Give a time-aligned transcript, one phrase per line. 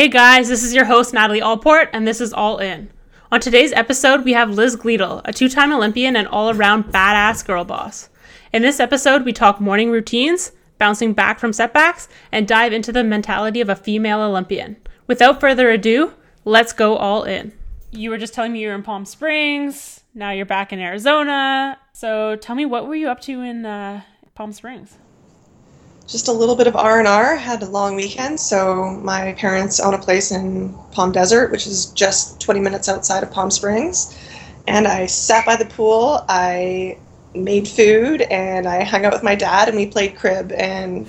[0.00, 2.88] Hey guys, this is your host Natalie Allport, and this is All In.
[3.30, 7.46] On today's episode, we have Liz Gleadle, a two time Olympian and all around badass
[7.46, 8.08] girl boss.
[8.50, 13.04] In this episode, we talk morning routines, bouncing back from setbacks, and dive into the
[13.04, 14.76] mentality of a female Olympian.
[15.06, 16.14] Without further ado,
[16.46, 17.52] let's go all in.
[17.90, 21.76] You were just telling me you were in Palm Springs, now you're back in Arizona.
[21.92, 24.00] So tell me, what were you up to in uh,
[24.34, 24.96] Palm Springs?
[26.10, 29.98] Just a little bit of r&r had a long weekend so my parents own a
[29.98, 34.18] place in palm desert which is just 20 minutes outside of palm springs.
[34.66, 36.98] And i sat by the pool i
[37.34, 41.06] made food and i hung out with my dad and we played crib and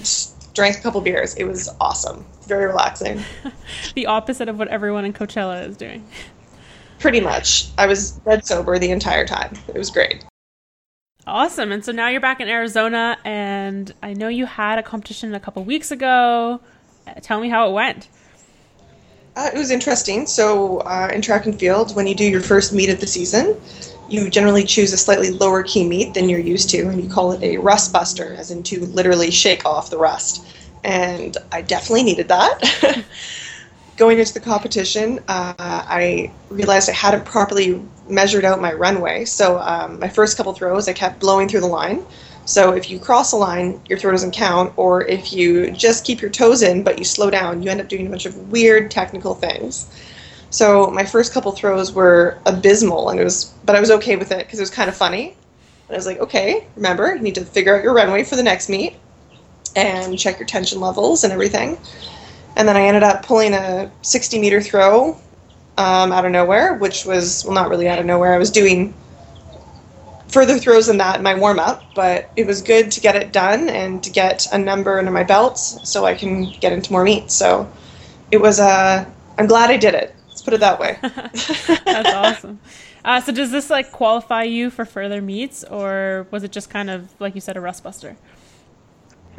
[0.54, 1.34] drank a couple beers.
[1.36, 2.26] It was awesome.
[2.48, 3.24] Very relaxing.
[3.96, 6.06] The opposite of what everyone in coachella is doing.
[7.00, 7.68] Pretty much.
[7.78, 9.58] I was dead sober the entire time.
[9.68, 10.26] It was great
[11.28, 11.72] Awesome.
[11.72, 15.40] And so now you're back in Arizona, and I know you had a competition a
[15.40, 16.60] couple weeks ago.
[17.08, 18.08] Uh, tell me how it went.
[19.36, 20.26] Uh, it was interesting.
[20.26, 23.56] So, uh, in track and field, when you do your first meet of the season,
[24.10, 27.32] you generally choose a slightly lower key meet than you're used to, and you call
[27.32, 30.46] it a rust buster, as in to literally shake off the rust.
[30.84, 33.06] And I definitely needed that.
[33.98, 39.26] going into the competition, uh, I realized I hadn't properly measured out my runway.
[39.26, 42.04] So um, my first couple throws, I kept blowing through the line.
[42.46, 46.22] So if you cross a line, your throw doesn't count, or if you just keep
[46.22, 48.90] your toes in but you slow down, you end up doing a bunch of weird
[48.92, 49.88] technical things.
[50.50, 54.32] So my first couple throws were abysmal, and it was, but I was okay with
[54.32, 55.38] it because it was kind of funny.
[55.88, 58.44] And I was like, okay, remember, you need to figure out your runway for the
[58.44, 58.96] next meet,
[59.76, 61.78] and check your tension levels and everything.
[62.56, 65.18] And then I ended up pulling a 60 meter throw
[65.78, 68.34] um, out of nowhere, which was, well, not really out of nowhere.
[68.34, 68.94] I was doing
[70.28, 73.34] further throws than that in my warm up, but it was good to get it
[73.34, 77.04] done and to get a number under my belt so I can get into more
[77.04, 77.34] meets.
[77.34, 77.72] So
[78.32, 79.06] it was, uh,
[79.38, 80.16] I'm glad I did it.
[80.28, 80.98] Let's put it that way.
[81.02, 82.60] That's awesome.
[83.04, 86.90] Uh, so does this like qualify you for further meets, or was it just kind
[86.90, 88.16] of like you said a rust buster?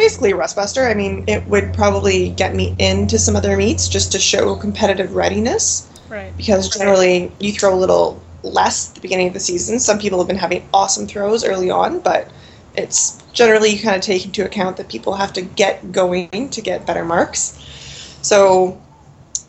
[0.02, 0.88] Basically a rust buster.
[0.88, 5.14] I mean, it would probably get me into some other meets just to show competitive
[5.14, 5.88] readiness.
[6.08, 6.36] Right.
[6.36, 9.78] Because generally you throw a little less at the beginning of the season.
[9.78, 12.28] Some people have been having awesome throws early on, but
[12.74, 16.60] it's generally you kind of take into account that people have to get going to
[16.60, 17.56] get better marks.
[18.22, 18.82] So,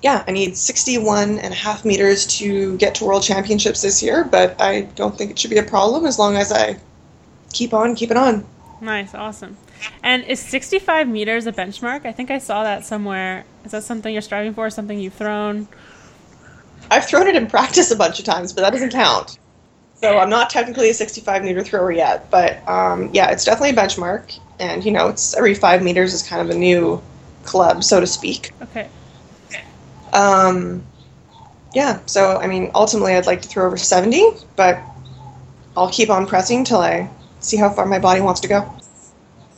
[0.03, 4.23] yeah, I need 61 and a half meters to get to World Championships this year,
[4.23, 6.77] but I don't think it should be a problem as long as I
[7.51, 8.45] keep on keeping on.
[8.81, 9.57] Nice, awesome.
[10.03, 12.05] And is 65 meters a benchmark?
[12.05, 13.45] I think I saw that somewhere.
[13.65, 14.69] Is that something you're striving for?
[14.69, 15.67] Something you've thrown?
[16.91, 19.39] I've thrown it in practice a bunch of times, but that doesn't count.
[19.95, 23.81] So I'm not technically a 65 meter thrower yet, but um, yeah, it's definitely a
[23.81, 24.37] benchmark.
[24.59, 27.01] And you know, it's every five meters is kind of a new
[27.45, 28.51] club, so to speak.
[28.61, 28.89] Okay.
[30.11, 30.83] Um,
[31.73, 31.99] yeah.
[32.05, 34.23] So I mean, ultimately, I'd like to throw over 70,
[34.57, 34.77] but
[35.77, 38.69] I'll keep on pressing until I see how far my body wants to go.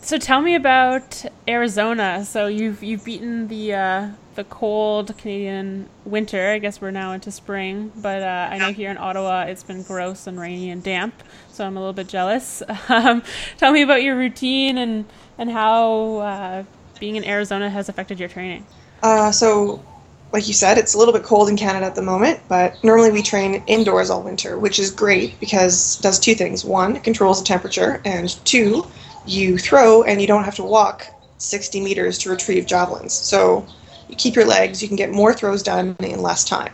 [0.05, 2.25] So tell me about Arizona.
[2.25, 6.51] So you've you've beaten the uh, the cold Canadian winter.
[6.51, 9.81] I guess we're now into spring, but uh, I know here in Ottawa it's been
[9.81, 11.15] gross and rainy and damp.
[11.51, 12.61] So I'm a little bit jealous.
[12.87, 13.23] Um,
[13.57, 15.05] tell me about your routine and
[15.39, 16.63] and how uh,
[16.99, 18.63] being in Arizona has affected your training.
[19.01, 19.83] Uh, so
[20.31, 23.11] like you said, it's a little bit cold in Canada at the moment, but normally
[23.11, 26.63] we train indoors all winter, which is great because it does two things.
[26.63, 28.85] One, it controls the temperature, and two,
[29.27, 33.13] you throw and you don't have to walk 60 meters to retrieve javelins.
[33.13, 33.65] So
[34.09, 36.73] you keep your legs, you can get more throws done in less time.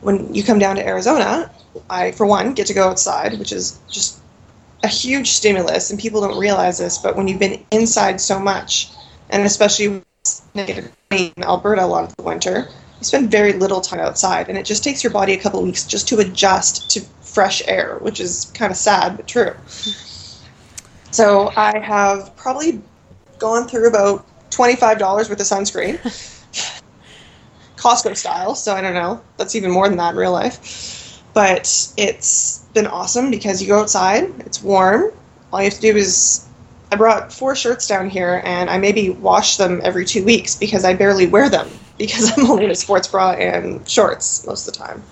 [0.00, 1.50] When you come down to Arizona,
[1.88, 4.20] I, for one, get to go outside, which is just
[4.82, 8.90] a huge stimulus, and people don't realize this, but when you've been inside so much,
[9.30, 10.02] and especially
[10.54, 14.66] in Alberta a lot of the winter, you spend very little time outside, and it
[14.66, 18.20] just takes your body a couple of weeks just to adjust to fresh air, which
[18.20, 19.54] is kind of sad but true.
[21.12, 22.80] So I have probably
[23.38, 25.98] gone through about $25 worth of sunscreen.
[27.76, 29.20] Costco style, so I don't know.
[29.36, 31.22] That's even more than that in real life.
[31.34, 35.12] But it's been awesome because you go outside, it's warm.
[35.52, 36.46] All you have to do is
[36.90, 40.84] I brought four shirts down here and I maybe wash them every two weeks because
[40.84, 41.68] I barely wear them
[41.98, 45.02] because I'm only in a sports bra and shorts most of the time.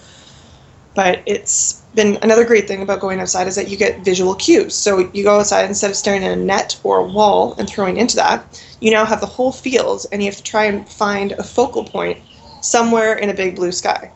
[0.95, 4.75] But it's been another great thing about going outside is that you get visual cues.
[4.75, 7.97] So you go outside instead of staring at a net or a wall and throwing
[7.97, 11.33] into that, you now have the whole field and you have to try and find
[11.33, 12.19] a focal point
[12.61, 14.11] somewhere in a big blue sky.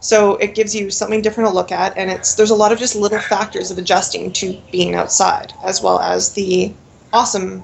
[0.00, 2.78] So it gives you something different to look at, and it's there's a lot of
[2.78, 6.74] just little factors of adjusting to being outside, as well as the
[7.12, 7.62] awesome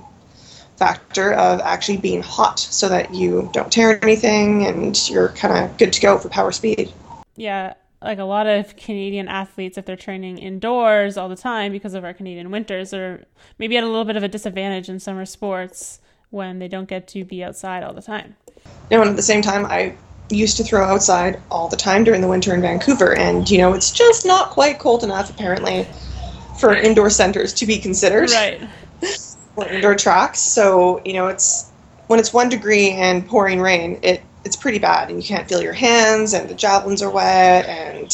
[0.77, 5.77] factor of actually being hot so that you don't tear anything and you're kind of
[5.79, 6.93] good to go for power speed.
[7.35, 11.95] Yeah, like a lot of Canadian athletes, if they're training indoors all the time because
[11.95, 13.25] of our Canadian winters, are
[13.59, 16.01] maybe at a little bit of a disadvantage in summer sports
[16.31, 18.37] when they don't get to be outside all the time.
[18.91, 19.95] No, and at the same time, I
[20.31, 23.73] used to throw outside all the time during the winter in Vancouver, and you know,
[23.73, 25.87] it's just not quite cold enough apparently
[26.61, 28.31] for indoor centers to be considered.
[28.31, 28.61] Right.
[29.57, 30.41] or indoor tracks.
[30.41, 31.71] So, you know, it's
[32.07, 35.63] when it's one degree and pouring rain, it it's pretty bad and you can't feel
[35.63, 38.13] your hands and the javelins are wet and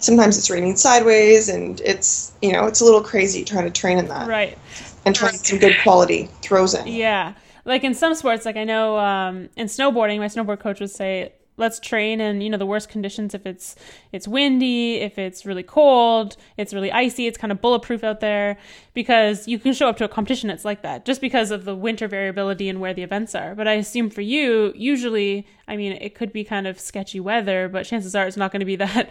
[0.00, 3.98] sometimes it's raining sideways and it's you know, it's a little crazy trying to train
[3.98, 4.28] in that.
[4.28, 4.56] Right.
[5.04, 6.86] And trying some good quality throws in.
[6.86, 7.34] Yeah
[7.68, 11.34] like in some sports, like I know um, in snowboarding, my snowboard coach would say,
[11.58, 13.34] let's train in you know the worst conditions.
[13.34, 13.76] If it's
[14.12, 18.56] it's windy if it's really cold it's really icy it's kind of bulletproof out there.
[18.94, 21.74] Because you can show up to a competition it's like that just because of the
[21.74, 23.54] winter variability and where the events are.
[23.54, 27.68] But i assume for you usually i mean it could be kind of sketchy weather
[27.68, 29.10] but chances are it's not going to be that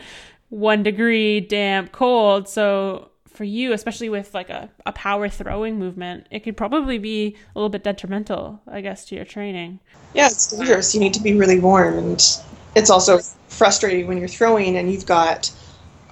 [0.50, 2.48] one degree damp cold.
[2.48, 7.36] So for you, especially with like a, a power throwing movement, it could probably be
[7.56, 9.80] a little bit detrimental, I guess, to your training.
[10.16, 10.96] Yeah, it's dangerous.
[10.96, 12.40] You need to be really warm, and
[12.76, 15.52] it's also frustrating when you're throwing and you've got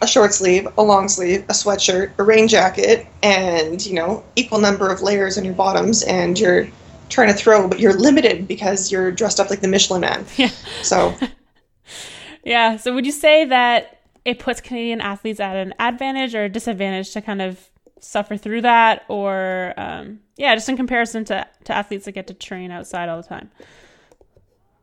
[0.01, 4.59] a short sleeve, a long sleeve, a sweatshirt, a rain jacket, and you know equal
[4.59, 6.67] number of layers on your bottoms, and you're
[7.09, 10.25] trying to throw, but you're limited because you're dressed up like the Michelin Man.
[10.37, 10.49] Yeah.
[10.83, 11.15] So.
[12.43, 12.77] yeah.
[12.77, 13.94] So would you say that
[14.25, 17.69] it puts Canadian athletes at an advantage or disadvantage to kind of
[17.99, 22.33] suffer through that, or um, yeah, just in comparison to to athletes that get to
[22.33, 23.51] train outside all the time?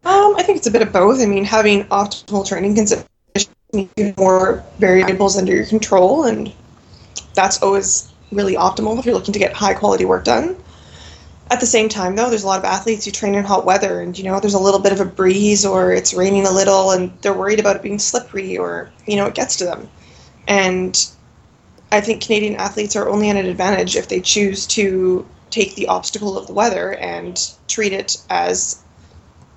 [0.05, 1.21] Um, I think it's a bit of both.
[1.21, 3.07] I mean, having optimal training conditions
[4.17, 6.53] more variables under your control, and
[7.35, 10.57] that's always really optimal if you're looking to get high quality work done.
[11.53, 14.01] At the same time, though, there's a lot of athletes who train in hot weather,
[14.01, 16.93] and you know, there's a little bit of a breeze or it's raining a little,
[16.93, 19.87] and they're worried about it being slippery, or you know, it gets to them.
[20.49, 20.99] And
[21.93, 25.89] I think Canadian athletes are only at an advantage if they choose to take the
[25.89, 27.39] obstacle of the weather and
[27.69, 28.83] treat it as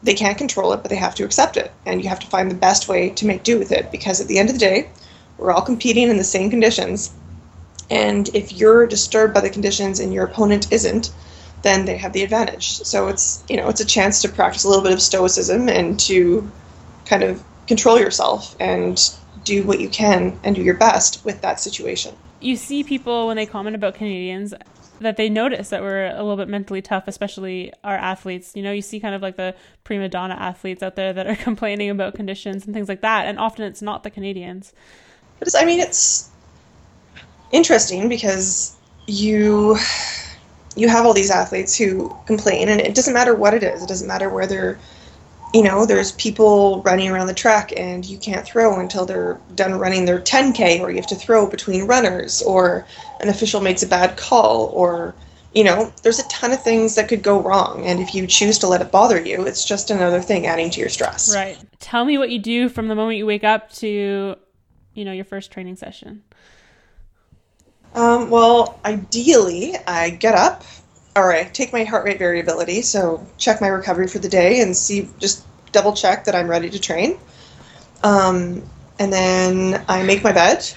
[0.03, 2.51] they can't control it, but they have to accept it, and you have to find
[2.51, 3.89] the best way to make do with it.
[3.89, 4.89] Because at the end of the day,
[5.37, 7.13] we're all competing in the same conditions,
[7.89, 11.13] and if you're disturbed by the conditions and your opponent isn't,
[11.65, 12.77] then they have the advantage.
[12.83, 15.99] So it's you know it's a chance to practice a little bit of stoicism and
[16.01, 16.49] to
[17.05, 19.01] kind of control yourself and
[19.43, 22.15] do what you can and do your best with that situation.
[22.39, 24.53] You see people when they comment about Canadians
[24.99, 28.55] that they notice that we're a little bit mentally tough, especially our athletes.
[28.55, 31.35] You know, you see kind of like the prima donna athletes out there that are
[31.49, 34.73] complaining about conditions and things like that, and often it's not the Canadians.
[35.39, 36.29] But I mean, it's
[37.51, 38.77] interesting because
[39.07, 39.77] you
[40.75, 43.81] you have all these athletes who complain, and it doesn't matter what it is.
[43.81, 44.77] It doesn't matter whether,
[45.53, 49.79] you know, there's people running around the track and you can't throw until they're done
[49.79, 52.85] running their 10K, or you have to throw between runners, or
[53.21, 55.15] an official makes a bad call, or,
[55.53, 57.85] you know, there's a ton of things that could go wrong.
[57.85, 60.81] And if you choose to let it bother you, it's just another thing adding to
[60.81, 61.33] your stress.
[61.33, 61.57] Right.
[61.79, 64.35] Tell me what you do from the moment you wake up to,
[64.93, 66.23] you know, your first training session.
[67.95, 70.63] Um, well, ideally, I get up,
[71.15, 74.75] or I take my heart rate variability, so check my recovery for the day and
[74.75, 77.17] see, just double check that I'm ready to train.
[78.03, 78.61] Um,
[78.99, 80.69] and then I make my bed.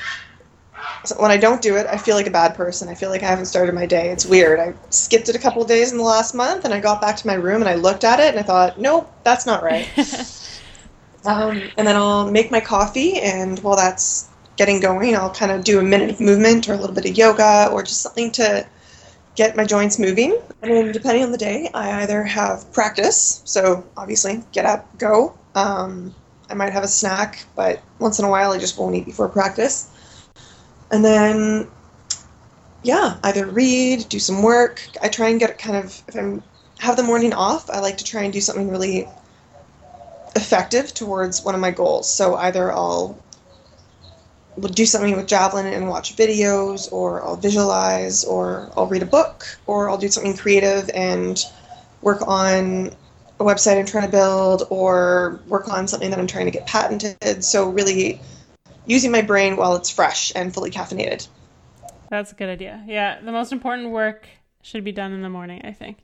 [1.05, 2.89] So when I don't do it, I feel like a bad person.
[2.89, 4.11] I feel like I haven't started my day.
[4.11, 4.61] It's weird.
[4.61, 7.17] I skipped it a couple of days in the last month, and I got back
[7.17, 9.89] to my room and I looked at it and I thought, nope, that's not right.
[11.25, 15.65] um, and then I'll make my coffee, and while that's getting going, I'll kind of
[15.65, 18.67] do a minute of movement or a little bit of yoga or just something to
[19.37, 20.37] get my joints moving.
[20.61, 25.33] And then, depending on the day, I either have practice, so obviously get up, go.
[25.55, 26.15] Um,
[26.50, 29.29] I might have a snack, but once in a while I just won't eat before
[29.29, 29.88] practice.
[30.91, 31.69] And then,
[32.83, 34.83] yeah, either read, do some work.
[35.00, 36.43] I try and get kind of, if I'm
[36.81, 39.09] have the morning off, I like to try and do something really
[40.37, 42.12] effective towards one of my goals.
[42.12, 43.19] So either I'll
[44.61, 49.45] do something with Javelin and watch videos, or I'll visualize, or I'll read a book,
[49.67, 51.43] or I'll do something creative and
[52.03, 52.91] work on
[53.41, 56.67] a website I'm trying to build, or work on something that I'm trying to get
[56.67, 57.45] patented.
[57.45, 58.21] So, really
[58.87, 61.29] using my brain while it's fresh and fully caffeinated.
[62.11, 62.83] That's a good idea.
[62.87, 64.27] Yeah, the most important work
[64.62, 65.99] should be done in the morning, I think.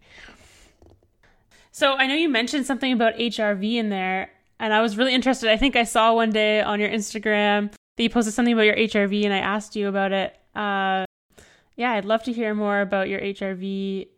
[1.72, 4.30] So, I know you mentioned something about HRV in there,
[4.60, 5.50] and I was really interested.
[5.50, 8.76] I think I saw one day on your Instagram that you posted something about your
[8.76, 10.36] HRV and I asked you about it.
[10.54, 11.04] Uh,
[11.76, 14.08] yeah, I'd love to hear more about your HRV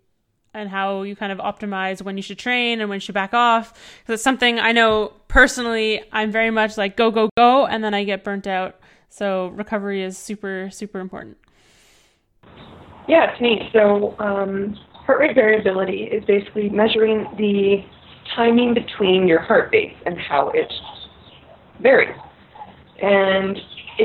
[0.54, 3.34] and how you kind of optimize when you should train and when you should back
[3.34, 3.72] off.
[4.00, 7.92] Because it's something I know personally, I'm very much like go, go, go, and then
[7.92, 8.80] I get burnt out.
[9.08, 11.36] So recovery is super, super important.
[13.08, 13.70] Yeah, it's neat.
[13.72, 17.84] So um, heart rate variability is basically measuring the
[18.34, 20.72] timing between your heart beats and how it
[21.80, 22.16] varies.
[23.02, 23.58] And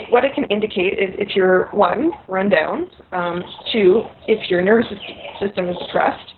[0.09, 4.87] what it can indicate is if you're one, run down, um, two, if your nervous
[5.39, 6.33] system is stressed,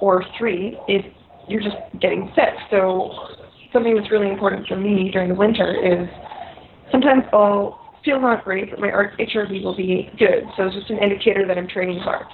[0.00, 1.04] or three, if
[1.48, 2.54] you're just getting sick.
[2.70, 3.12] So
[3.72, 6.08] something that's really important for me during the winter is
[6.90, 10.44] sometimes I'll feel not great, but my HRV will be good.
[10.56, 12.26] So it's just an indicator that I'm training hard.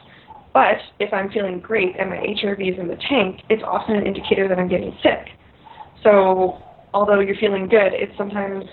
[0.54, 4.06] But if I'm feeling great and my HRV is in the tank, it's often an
[4.06, 5.28] indicator that I'm getting sick.
[6.02, 6.62] So
[6.94, 8.64] although you're feeling good, it's sometimes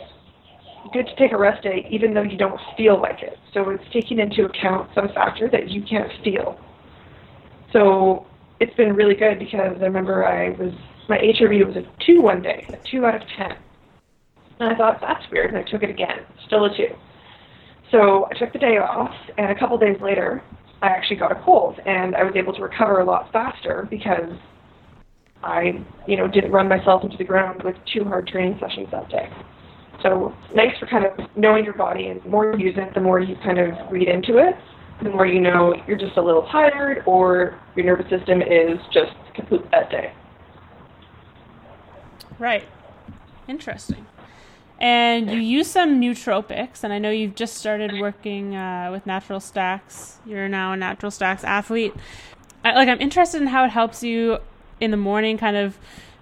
[0.91, 3.37] good to take a rest day even though you don't feel like it.
[3.53, 6.59] So it's taking into account some factor that you can't feel.
[7.71, 8.25] So
[8.59, 10.73] it's been really good because I remember I was
[11.09, 13.55] my HRV was a two one day, a two out of ten.
[14.59, 16.95] And I thought that's weird and I took it again, still a two.
[17.91, 20.43] So I took the day off and a couple days later
[20.81, 24.31] I actually got a cold and I was able to recover a lot faster because
[25.43, 29.09] I, you know, didn't run myself into the ground with two hard training sessions that
[29.09, 29.29] day.
[30.03, 33.01] So nice for kind of knowing your body, and the more you use it, the
[33.01, 34.55] more you kind of read into it,
[35.01, 39.13] the more you know you're just a little tired or your nervous system is just
[39.33, 40.13] complete that day.
[42.37, 42.65] Right.
[43.47, 44.05] Interesting.
[44.79, 49.39] And you use some nootropics, and I know you've just started working uh, with Natural
[49.39, 50.17] Stacks.
[50.25, 51.93] You're now a Natural Stacks athlete.
[52.65, 54.39] I, like, I'm interested in how it helps you
[54.81, 55.77] in the morning, kind of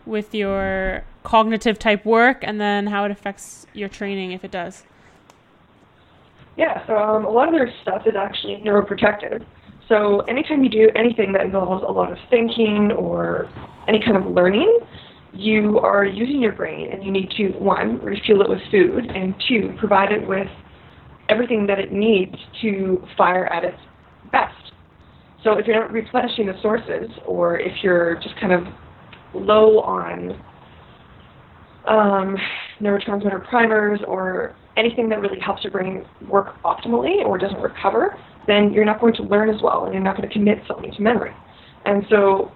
[0.06, 4.84] with your cognitive type work and then how it affects your training if it does.
[6.58, 9.46] Yeah, so um, a lot of their stuff is actually neuroprotective.
[9.88, 13.50] So anytime you do anything that involves a lot of thinking or
[13.88, 14.80] any kind of learning,
[15.34, 19.34] you are using your brain and you need to, one, refuel it with food, and
[19.48, 20.48] two, provide it with
[21.30, 23.78] everything that it needs to fire at its
[24.32, 24.74] best.
[25.44, 28.68] So if you're not replenishing the sources, or if you're just kind of
[29.34, 30.40] low on
[31.88, 32.38] um,
[32.80, 38.72] neurotransmitter primers or anything that really helps your brain work optimally or doesn't recover, then
[38.72, 41.02] you're not going to learn as well and you're not going to commit something to
[41.02, 41.34] memory.
[41.86, 42.52] And so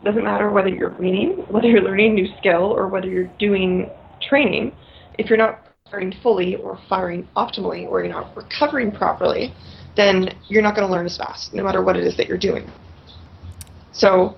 [0.00, 3.30] it doesn't matter whether you're reading, whether you're learning a new skill, or whether you're
[3.38, 3.90] doing
[4.28, 4.72] training,
[5.18, 9.54] if you're not firing fully or firing optimally or you're not recovering properly,
[9.96, 12.36] then you're not going to learn as fast, no matter what it is that you're
[12.36, 12.70] doing.
[13.92, 14.36] So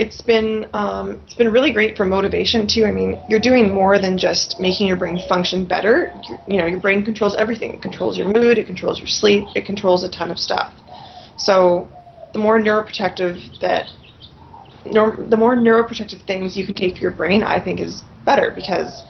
[0.00, 2.86] it's been um, it's been really great for motivation too.
[2.86, 6.10] I mean, you're doing more than just making your brain function better.
[6.26, 7.74] You, you know, your brain controls everything.
[7.74, 8.56] It controls your mood.
[8.56, 9.44] It controls your sleep.
[9.54, 10.72] It controls a ton of stuff.
[11.36, 11.86] So,
[12.32, 13.90] the more neuroprotective that
[14.84, 19.02] the more neuroprotective things you can take for your brain, I think is better because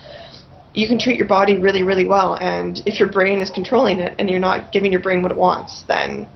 [0.74, 2.34] you can treat your body really, really well.
[2.34, 5.38] And if your brain is controlling it and you're not giving your brain what it
[5.38, 6.28] wants, then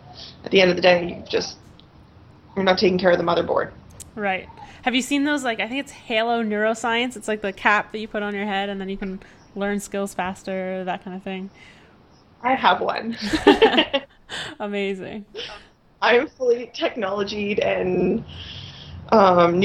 [0.45, 1.57] at the end of the day, you just
[2.55, 3.73] you're not taking care of the motherboard.
[4.15, 4.49] Right.
[4.83, 5.45] Have you seen those?
[5.45, 7.17] Like, I think it's Halo Neuroscience.
[7.17, 9.21] It's like the cap that you put on your head, and then you can
[9.57, 11.51] learn skills faster, that kind of thing.
[12.43, 13.17] I have one.
[14.61, 15.25] Amazing.
[16.03, 18.25] I'm fully technologied and
[19.15, 19.63] um,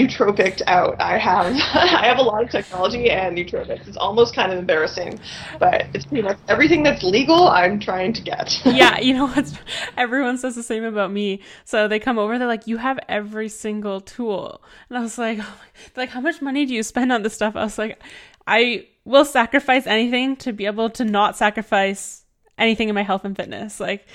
[0.67, 1.01] out.
[1.01, 3.87] I have I have a lot of technology and nootropics.
[3.87, 5.19] It's almost kind of embarrassing,
[5.59, 7.47] but it's pretty much everything that's legal.
[7.47, 8.61] I'm trying to get.
[8.65, 9.51] yeah, you know what?
[9.97, 11.41] Everyone says the same about me.
[11.65, 15.39] So they come over, they're like, "You have every single tool," and I was like,
[15.41, 15.61] oh
[15.95, 18.01] "Like, how much money do you spend on this stuff?" I was like,
[18.45, 22.23] "I will sacrifice anything to be able to not sacrifice
[22.57, 24.05] anything in my health and fitness." Like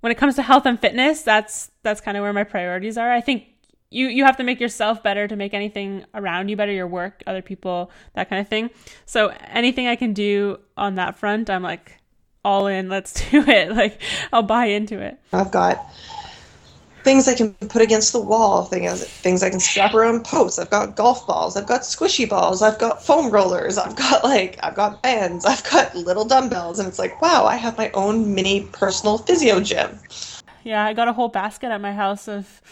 [0.00, 3.12] when it comes to health and fitness, that's that's kind of where my priorities are.
[3.12, 3.44] I think
[3.90, 7.22] you you have to make yourself better to make anything around you better your work
[7.26, 8.70] other people that kind of thing.
[9.04, 12.00] So anything i can do on that front i'm like
[12.44, 13.72] all in let's do it.
[13.72, 14.00] Like
[14.32, 15.18] i'll buy into it.
[15.32, 15.84] I've got
[17.02, 20.58] things i can put against the wall things things i can strap around posts.
[20.58, 21.56] I've got golf balls.
[21.56, 22.62] I've got squishy balls.
[22.62, 23.76] I've got foam rollers.
[23.76, 25.44] I've got like i've got bands.
[25.44, 26.78] I've got little dumbbells.
[26.78, 29.98] And it's like wow i have my own mini personal physio gym.
[30.62, 32.62] Yeah i got a whole basket at my house of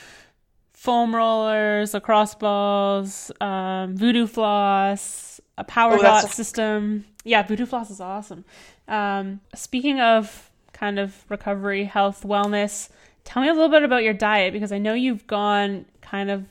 [0.78, 7.04] foam rollers, lacrosse balls, um, voodoo floss, a power oh, dot a- system.
[7.25, 8.44] Yeah, voodoo floss is awesome.
[8.87, 12.90] Um, speaking of kind of recovery, health, wellness,
[13.25, 16.47] tell me a little bit about your diet because I know you've gone kind of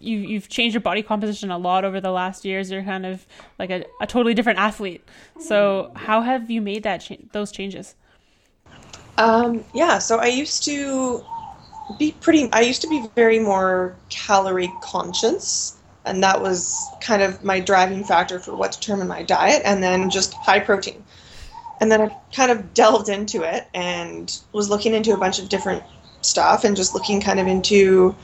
[0.00, 2.72] you you've changed your body composition a lot over the last years.
[2.72, 3.24] You're kind of
[3.60, 5.08] like a, a totally different athlete.
[5.38, 7.94] So how have you made that cha- those changes?
[9.16, 11.24] Um, yeah, so I used to
[11.98, 12.48] be pretty.
[12.52, 18.04] I used to be very more calorie conscious, and that was kind of my driving
[18.04, 21.04] factor for what determined my diet, and then just high protein.
[21.80, 25.48] And then I kind of delved into it and was looking into a bunch of
[25.48, 25.82] different
[26.20, 28.14] stuff and just looking kind of into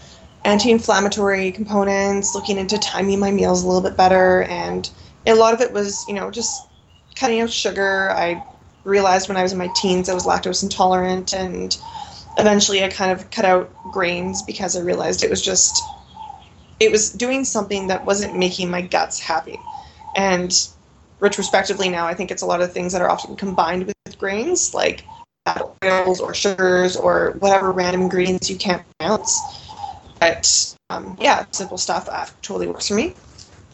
[0.44, 4.90] anti-inflammatory components, looking into timing my meals a little bit better, and
[5.26, 6.68] a lot of it was, you know, just
[7.16, 8.10] cutting out sugar.
[8.10, 8.44] I
[8.84, 11.76] realized when I was in my teens I was lactose intolerant, and
[12.38, 15.82] eventually I kind of cut out grains because I realized it was just
[16.78, 19.58] it was doing something that wasn't making my guts happy.
[20.14, 20.52] And
[21.20, 24.74] retrospectively now, I think it's a lot of things that are often combined with grains,
[24.74, 25.04] like
[25.82, 29.40] oils or sugars or whatever random ingredients you can't pronounce.
[30.20, 33.14] But um, yeah, simple stuff uh, totally works for me.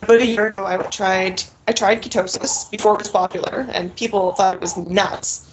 [0.02, 4.32] About a year ago, I tried I tried ketosis before it was popular, and people
[4.32, 5.48] thought it was nuts.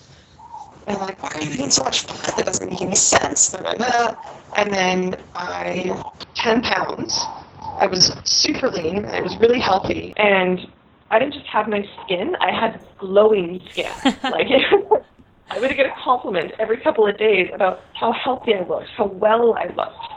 [0.89, 2.35] And I'm like, why are you eating so much fat?
[2.35, 3.53] That doesn't make any sense.
[3.53, 6.03] And then I
[6.35, 7.17] 10 pounds.
[7.79, 9.05] I was super lean.
[9.05, 10.59] I was really healthy, and
[11.11, 12.35] I didn't just have nice skin.
[12.41, 13.91] I had glowing skin.
[14.23, 14.47] like
[15.51, 19.05] I would get a compliment every couple of days about how healthy I looked, how
[19.05, 20.09] well I looked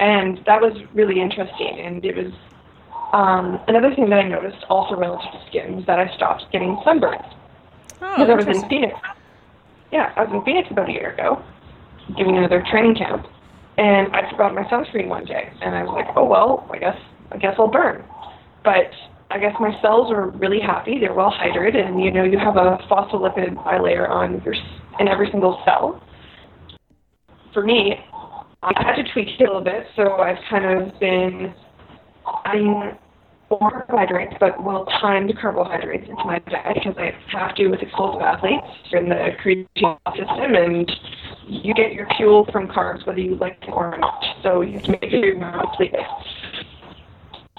[0.00, 1.78] and that was really interesting.
[1.78, 2.32] And it was
[3.12, 6.76] um, another thing that I noticed, also relative to skin, was that I stopped getting
[6.78, 7.32] sunburns
[8.02, 8.68] Oh, because I was in.
[8.68, 8.98] Phoenix.
[9.92, 11.42] Yeah, I was in Phoenix about a year ago,
[12.16, 13.26] doing another training camp,
[13.76, 16.96] and I forgot my sunscreen one day, and I was like, oh well, I guess
[17.32, 18.04] I guess I'll burn.
[18.62, 18.90] But
[19.30, 22.56] I guess my cells were really happy; they're well hydrated, and you know you have
[22.56, 24.54] a phospholipid bilayer on your
[25.00, 26.00] in every single cell.
[27.52, 27.94] For me,
[28.62, 31.52] I had to tweak it a little bit, so I've kind of been
[32.44, 32.92] adding
[33.58, 39.08] carbohydrates, but well-timed carbohydrates into my diet because I have to with explosive athletes in
[39.08, 40.90] the creatine system, and
[41.48, 44.22] you get your fuel from carbs whether you like it or not.
[44.42, 46.00] So you have to make sure you're not sleeping.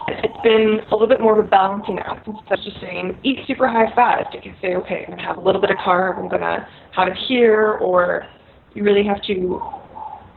[0.08, 3.40] It's been a little bit more of a balancing act instead of just saying eat
[3.46, 4.34] super high fat.
[4.34, 7.08] You can say, okay, I'm gonna have a little bit of carb, I'm gonna have
[7.08, 8.26] it here, or
[8.74, 9.62] you really have to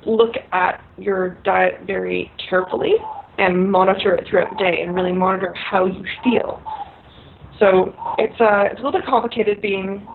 [0.05, 2.95] look at your diet very carefully
[3.39, 6.63] and monitor it throughout the day and really monitor how you feel.
[7.59, 10.07] So it's uh, it's a little bit complicated being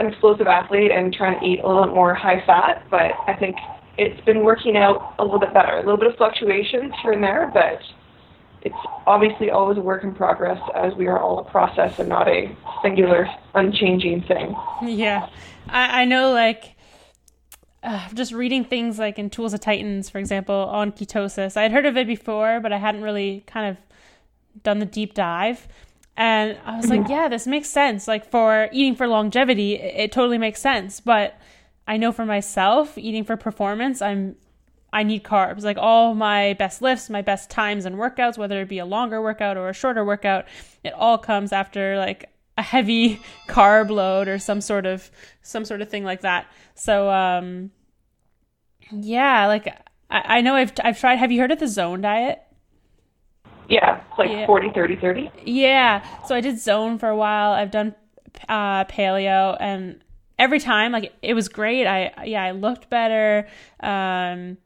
[0.00, 3.34] an explosive athlete and trying to eat a little bit more high fat, but I
[3.38, 3.56] think
[3.96, 5.76] it's been working out a little bit better.
[5.76, 7.80] A little bit of fluctuations here and there, but
[8.62, 8.74] it's
[9.06, 12.54] obviously always a work in progress as we are all a process and not a
[12.82, 14.56] singular, unchanging thing.
[14.82, 15.28] Yeah,
[15.68, 16.32] I, I know.
[16.32, 16.73] Like,
[17.84, 21.56] uh, just reading things like in Tools of Titans, for example, on ketosis.
[21.56, 25.68] I'd heard of it before, but I hadn't really kind of done the deep dive.
[26.16, 28.08] And I was like, yeah, this makes sense.
[28.08, 31.00] Like for eating for longevity, it, it totally makes sense.
[31.00, 31.38] But
[31.86, 34.36] I know for myself, eating for performance, I'm
[34.92, 35.64] I need carbs.
[35.64, 39.20] Like all my best lifts, my best times and workouts, whether it be a longer
[39.20, 40.46] workout or a shorter workout,
[40.84, 45.10] it all comes after like a heavy carb load or some sort of
[45.42, 46.46] some sort of thing like that.
[46.74, 47.70] So um
[48.90, 49.66] yeah, like
[50.10, 52.40] I, I know I've I've tried have you heard of the zone diet?
[53.68, 54.46] Yeah, it's like Yeah.
[54.46, 55.30] forty, thirty, thirty.
[55.44, 56.02] Yeah.
[56.22, 57.52] So I did zone for a while.
[57.52, 57.94] I've done
[58.48, 60.02] uh, paleo, and
[60.38, 61.86] every time, like, it was great.
[61.86, 63.48] I yeah, I looked better.
[63.80, 64.58] Um,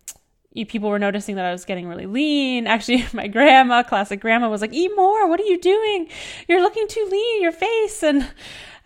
[0.69, 2.67] people were noticing that I was getting really lean.
[2.67, 5.29] Actually, my grandma, classic grandma, was like, "Eat more.
[5.29, 6.09] What are you doing?
[6.49, 7.43] You're looking too lean.
[7.43, 8.23] Your face." And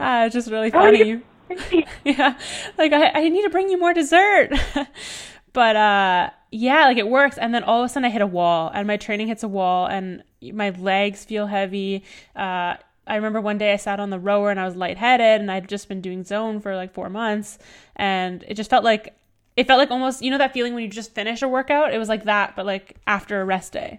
[0.00, 1.08] uh, it's just really Oh, funny.
[1.08, 1.22] you-
[2.04, 2.38] yeah
[2.78, 4.48] like I, I need to bring you more dessert
[5.52, 8.26] but uh yeah like it works and then all of a sudden i hit a
[8.26, 12.04] wall and my training hits a wall and my legs feel heavy
[12.36, 15.50] uh I remember one day I sat on the rower and I was lightheaded and
[15.50, 17.58] I'd just been doing zone for like four months
[17.96, 19.14] and it just felt like
[19.56, 21.98] it felt like almost you know that feeling when you just finish a workout it
[21.98, 23.98] was like that but like after a rest day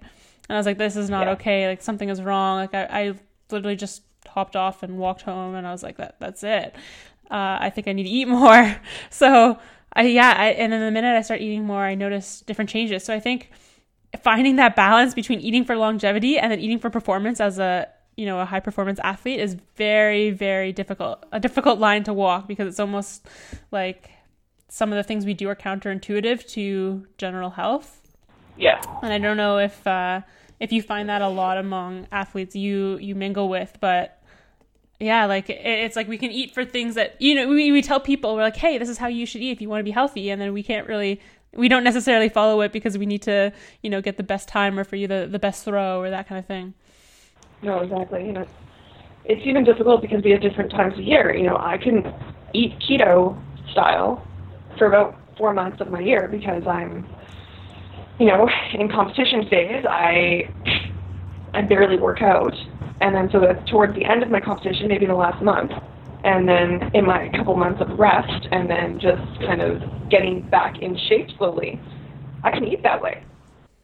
[0.49, 1.33] and I was like this is not Yeah.
[1.33, 3.13] okay like something is wrong like I, I
[3.51, 6.75] literally just hopped off and walked home and I was like that that's it
[7.31, 8.75] uh, I think I need to eat more.
[9.09, 9.57] So
[9.93, 13.03] I yeah, I, and then the minute I start eating more, I notice different changes.
[13.03, 13.49] So I think
[14.21, 17.87] finding that balance between eating for longevity and then eating for performance as a
[18.17, 21.25] you know a high performance athlete is very very difficult.
[21.31, 23.25] A difficult line to walk because it's almost
[23.71, 24.11] like
[24.73, 28.01] some of the things we do are counterintuitive to general health.
[28.57, 28.81] Yeah.
[29.03, 30.21] And I don't know if uh,
[30.59, 34.19] if you find that a lot among athletes you you mingle with, but
[34.99, 37.83] yeah, like it, it's like we can eat for things that you know we we
[37.83, 39.83] tell people we're like, hey, this is how you should eat if you want to
[39.83, 41.21] be healthy, and then we can't really
[41.53, 44.79] we don't necessarily follow it because we need to you know get the best time
[44.79, 46.73] or for you the the best throw or that kind of thing.
[47.61, 48.25] No, exactly.
[48.25, 48.47] You know,
[49.25, 51.31] it's even difficult because we have different times of year.
[51.35, 52.11] You know, I can
[52.53, 53.39] eat keto
[53.71, 54.27] style
[54.83, 57.07] for about four months of my year because I'm,
[58.19, 59.85] you know, in competition phase.
[59.89, 60.49] I
[61.53, 62.53] I barely work out,
[62.99, 65.71] and then so that's towards the end of my competition, maybe the last month,
[66.25, 70.81] and then in my couple months of rest, and then just kind of getting back
[70.81, 71.79] in shape slowly.
[72.43, 73.23] I can eat that way.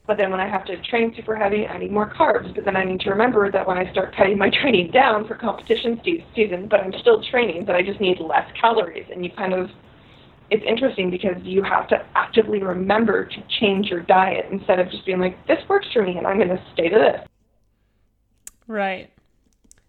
[0.06, 2.54] But then when I have to train super heavy, I need more carbs.
[2.54, 5.36] But then I need to remember that when I start cutting my training down for
[5.36, 6.02] competition
[6.36, 9.06] season, but I'm still training, that I just need less calories.
[9.14, 9.70] And you kind of,
[10.52, 15.06] it's interesting because you have to actively remember to change your diet instead of just
[15.06, 17.28] being like, this works for me and I'm going to stay to this.
[18.68, 19.12] Right.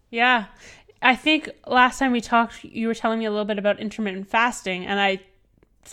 [0.09, 0.45] Yeah.
[1.01, 4.27] I think last time we talked, you were telling me a little bit about intermittent
[4.27, 5.19] fasting, and I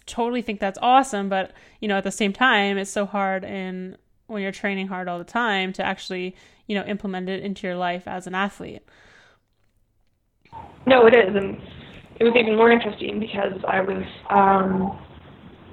[0.04, 1.30] totally think that's awesome.
[1.30, 5.08] But, you know, at the same time, it's so hard in when you're training hard
[5.08, 8.82] all the time to actually, you know, implement it into your life as an athlete.
[10.86, 11.58] No, it is, and
[12.18, 14.98] it was even more interesting because I was um,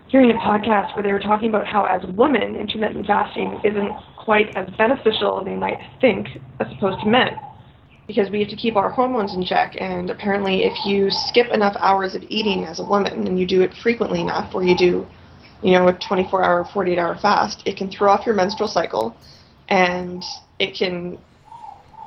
[0.08, 4.56] hearing a podcast where they were talking about how, as women, intermittent fasting isn't quite
[4.56, 6.28] as beneficial as they might think
[6.60, 7.30] as opposed to men.
[8.08, 11.76] Because we have to keep our hormones in check, and apparently, if you skip enough
[11.80, 15.08] hours of eating as a woman and you do it frequently enough, or you do
[15.66, 19.18] you know, a 24 hour, 48 hour fast, it can throw off your menstrual cycle
[19.70, 20.24] and
[20.60, 21.18] it can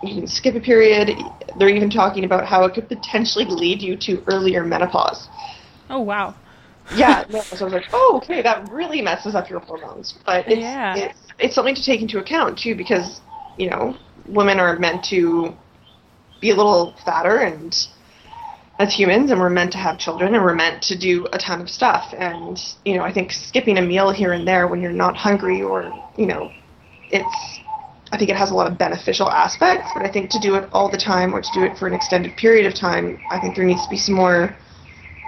[0.02, 1.11] you can skip a period.
[1.58, 5.28] They're even talking about how it could potentially lead you to earlier menopause.
[5.90, 6.34] Oh wow.
[6.94, 10.14] yeah, no, so I was like, oh, okay, that really messes up your hormones.
[10.24, 10.96] But it's, yeah.
[10.96, 13.20] it's it's something to take into account too, because
[13.58, 15.54] you know women are meant to
[16.40, 17.74] be a little fatter and
[18.78, 21.61] as humans and we're meant to have children and we're meant to do a ton
[21.61, 24.92] of stuff and you know i think skipping a meal here and there when you're
[24.92, 26.52] not hungry or you know
[27.11, 27.61] it's
[28.12, 30.68] i think it has a lot of beneficial aspects but i think to do it
[30.73, 33.55] all the time or to do it for an extended period of time i think
[33.55, 34.57] there needs to be some more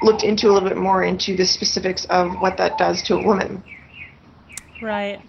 [0.02, 3.22] looked into a little bit more into the specifics of what that does to a
[3.22, 3.62] woman.
[4.82, 5.20] Right.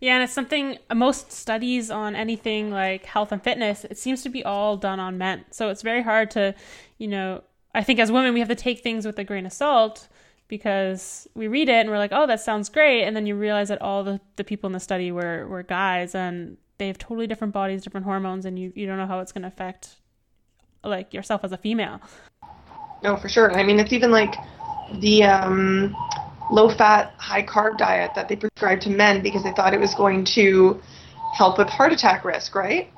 [0.00, 4.28] Yeah, and it's something most studies on anything like health and fitness, it seems to
[4.28, 5.44] be all done on men.
[5.50, 6.54] So it's very hard to,
[6.98, 7.42] you know,
[7.74, 10.08] I think as women we have to take things with a grain of salt
[10.48, 13.68] because we read it and we're like, oh, that sounds great, and then you realize
[13.68, 17.26] that all the, the people in the study were were guys and they have totally
[17.26, 19.96] different bodies, different hormones, and you you don't know how it's going to affect
[20.84, 22.00] like yourself as a female.
[23.02, 23.52] No, for sure.
[23.52, 24.34] I mean, it's even like
[25.00, 25.96] the um,
[26.50, 29.94] low fat, high carb diet that they prescribed to men because they thought it was
[29.94, 30.80] going to
[31.34, 32.90] help with heart attack risk, right?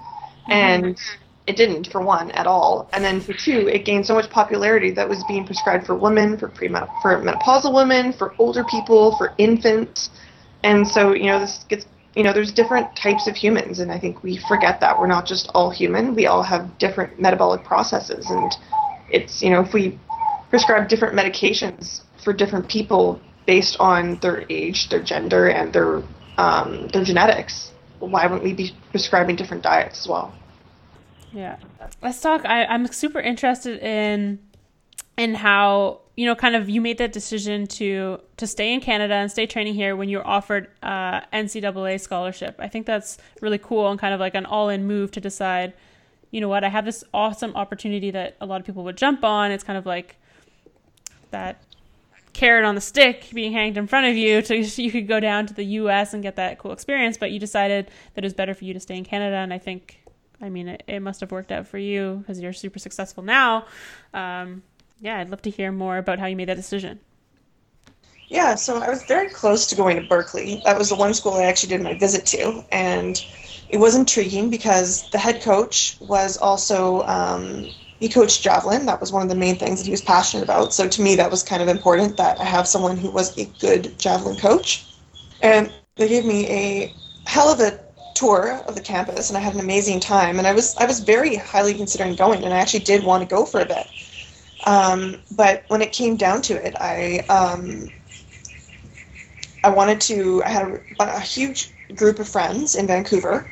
[0.49, 0.53] Mm-hmm.
[0.53, 0.99] And
[1.47, 4.91] it didn't for one at all, and then for two, it gained so much popularity
[4.91, 9.33] that was being prescribed for women, for pre for menopausal women, for older people, for
[9.39, 10.11] infants,
[10.63, 11.87] and so you know this gets
[12.19, 15.25] you know there's different types of humans, and I think we forget that we're not
[15.25, 16.17] just all human.
[16.17, 18.53] We all have different metabolic processes, and
[19.09, 19.97] it's you know if we
[20.51, 26.03] prescribe different medications for different people based on their age, their gender, and their
[26.39, 30.35] um, their genetics, why wouldn't we be prescribing different diets as well?
[31.33, 31.57] Yeah.
[32.03, 32.45] Let's talk.
[32.45, 34.41] I, I'm super interested in
[35.17, 39.15] in how you know kind of you made that decision to to stay in Canada
[39.15, 42.57] and stay training here when you were offered uh, NCAA scholarship.
[42.59, 45.75] I think that's really cool and kind of like an all in move to decide.
[46.33, 46.65] You know what?
[46.65, 49.53] I have this awesome opportunity that a lot of people would jump on.
[49.53, 50.17] It's kind of like
[51.31, 51.63] that
[52.33, 55.47] carrot on the stick being hanged in front of you so you could go down
[55.47, 58.55] to the US and get that cool experience but you decided that it was better
[58.55, 60.05] for you to stay in Canada and I think
[60.41, 63.67] I mean, it, it must have worked out for you because you're super successful now.
[64.15, 64.63] Um,
[65.01, 67.01] yeah, I'd love to hear more about how you made that decision.
[68.29, 70.61] Yeah, so I was very close to going to Berkeley.
[70.65, 73.23] That was the one school I actually did my visit to, and
[73.69, 78.87] it was intriguing because the head coach was also um, he coached javelin.
[78.87, 80.73] That was one of the main things that he was passionate about.
[80.75, 83.47] So to me, that was kind of important that I have someone who was a
[83.61, 84.85] good javelin coach,
[85.41, 86.95] and they gave me a
[87.27, 87.81] hell of a
[88.15, 90.39] tour of the campus, and I had an amazing time.
[90.39, 93.35] And I was I was very highly considering going, and I actually did want to
[93.35, 93.87] go for a bit.
[94.69, 97.91] Um, but when it came down to it, I um,
[99.65, 100.43] I wanted to.
[100.45, 103.47] I had a, a huge group of friends in Vancouver,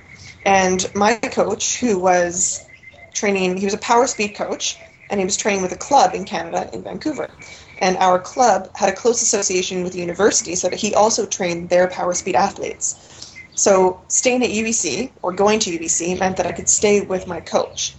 [0.44, 2.68] and my coach, who was
[3.14, 6.26] training, he was a power speed coach, and he was training with a club in
[6.26, 7.31] Canada in Vancouver.
[7.79, 11.70] And our club had a close association with the university, so that he also trained
[11.70, 13.40] their power speed athletes.
[13.55, 17.40] So staying at UBC or going to UBC meant that I could stay with my
[17.40, 17.96] coach.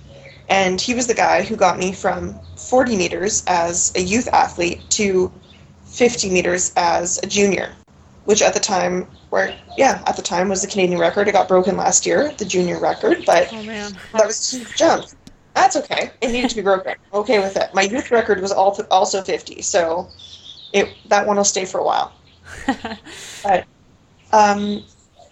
[0.49, 4.89] And he was the guy who got me from 40 meters as a youth athlete
[4.91, 5.31] to
[5.85, 7.73] 50 meters as a junior,
[8.25, 9.07] which at the time,
[9.77, 11.27] yeah, at the time was the Canadian record.
[11.27, 15.05] It got broken last year, the junior record, but oh, that was a huge jump.
[15.53, 16.11] That's okay.
[16.21, 16.93] It needed to be broken.
[17.13, 17.73] okay with it.
[17.73, 20.07] My youth record was also 50, so
[20.71, 22.13] it that one will stay for a while.
[23.43, 23.65] but
[24.31, 24.83] um,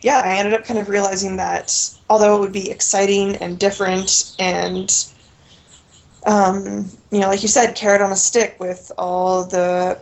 [0.06, 1.74] yeah, I ended up kind of realizing that
[2.12, 4.94] although it would be exciting and different and
[6.28, 9.98] um, you know, like you said, carrot on a stick with all the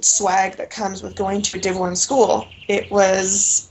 [0.00, 3.70] swag that comes with going to a Div 1 school, it was,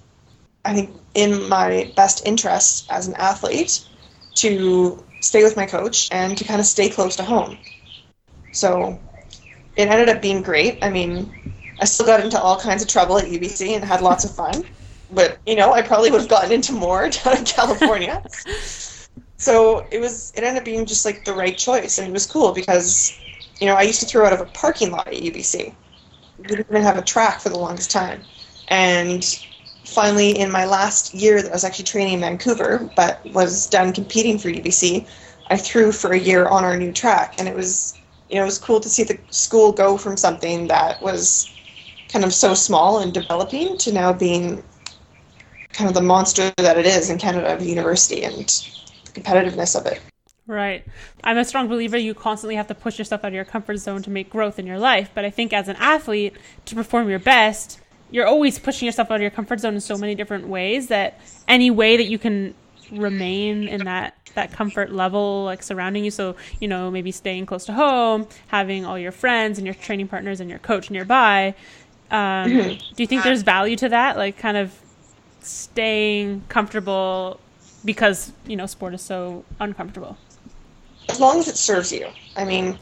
[0.65, 3.85] I think, in my best interest as an athlete
[4.35, 7.55] to stay with my coach and to kind of stay close to home.
[8.51, 8.99] So
[9.75, 10.79] it ended up being great.
[10.81, 11.31] I mean,
[11.79, 14.65] I still got into all kinds of trouble at UBC and had lots of fun.
[15.09, 18.21] But, you know, I probably would have gotten into more down in California.
[19.37, 22.25] so it was it ended up being just like the right choice and it was
[22.25, 23.19] cool because
[23.59, 25.75] you know i used to throw out of a parking lot at ubc
[26.37, 28.23] we didn't even have a track for the longest time.
[28.67, 29.23] And
[29.85, 33.93] finally in my last year that i was actually training in vancouver but was done
[33.93, 35.07] competing for ubc
[35.47, 37.35] i threw for a year on our new track.
[37.37, 37.97] And it was
[38.29, 41.53] you know it was cool to see the school go from something that was
[42.09, 44.63] kind of so small and developing to now being
[45.77, 48.33] kind of the monster that it is in canada of university and
[49.13, 50.01] competitiveness of it.
[50.47, 50.85] Right.
[51.23, 54.01] I'm a strong believer you constantly have to push yourself out of your comfort zone
[54.03, 55.11] to make growth in your life.
[55.13, 56.33] But I think as an athlete,
[56.65, 57.79] to perform your best,
[58.11, 61.19] you're always pushing yourself out of your comfort zone in so many different ways that
[61.47, 62.55] any way that you can
[62.91, 67.65] remain in that that comfort level like surrounding you so you know maybe staying close
[67.65, 71.53] to home having all your friends and your training partners and your coach nearby
[72.11, 72.93] um, mm-hmm.
[72.95, 74.71] do you think there's value to that like kind of
[75.47, 77.39] staying comfortable
[77.85, 80.17] because you know sport is so uncomfortable.
[81.09, 82.07] As long as it serves you.
[82.35, 82.77] I mean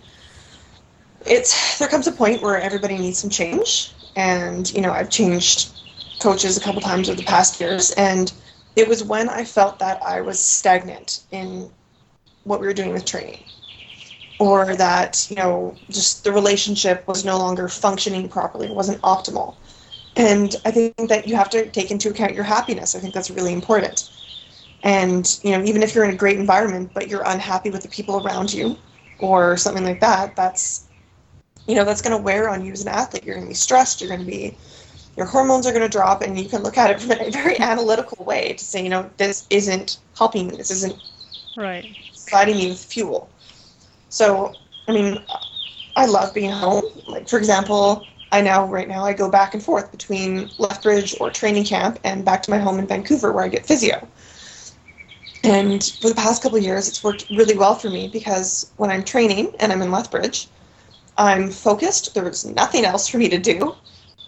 [1.25, 3.93] it's there comes a point where everybody needs some change.
[4.15, 5.71] And you know i've changed
[6.19, 7.91] coaches a couple times over the past years.
[7.91, 8.31] And
[8.75, 11.69] it was when i felt that i was stagnant in
[12.43, 13.43] what we were doing with training.
[14.39, 18.67] Or that you know just the relationship was no longer functioning properly.
[18.67, 19.55] It wasn't optimal
[20.15, 22.95] and i think that you have to take into account your happiness.
[22.95, 24.09] I think that's really important.
[24.83, 27.89] And you know even if you're in a great environment but you're unhappy with the
[27.89, 28.77] people around you
[29.19, 30.85] or something like that that's
[31.67, 33.23] you know that's going to wear on you as an athlete.
[33.23, 33.99] You're going to be stressed.
[34.01, 34.55] You're going to be
[35.17, 37.59] your hormones are going to drop and you can look at it from a very
[37.59, 40.55] analytical way to say you know this isn't helping me.
[40.55, 40.97] This isn't
[41.55, 41.85] right.
[42.27, 43.29] providing me with fuel.
[44.09, 44.55] So
[44.87, 45.23] i mean
[45.95, 46.85] i love being home.
[47.07, 51.29] Like for example i now right now i go back and forth between lethbridge or
[51.29, 54.07] training camp and back to my home in vancouver where i get physio
[55.45, 59.03] and for the past couple years, it's worked really well for me because when I'm
[59.03, 60.47] training and I'm in Lethbridge,
[61.19, 62.15] I'm focused.
[62.15, 63.75] There's nothing else for me to do.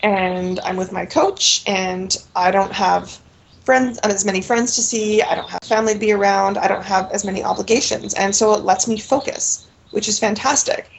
[0.02, 3.20] And I'm with my coach, and I don't have
[3.66, 5.24] friends, uh, as many friends to see.
[5.24, 6.60] I don't have family to be around.
[6.60, 8.14] I don't have as many obligations.
[8.14, 10.92] And so it lets me focus, which is fantastic.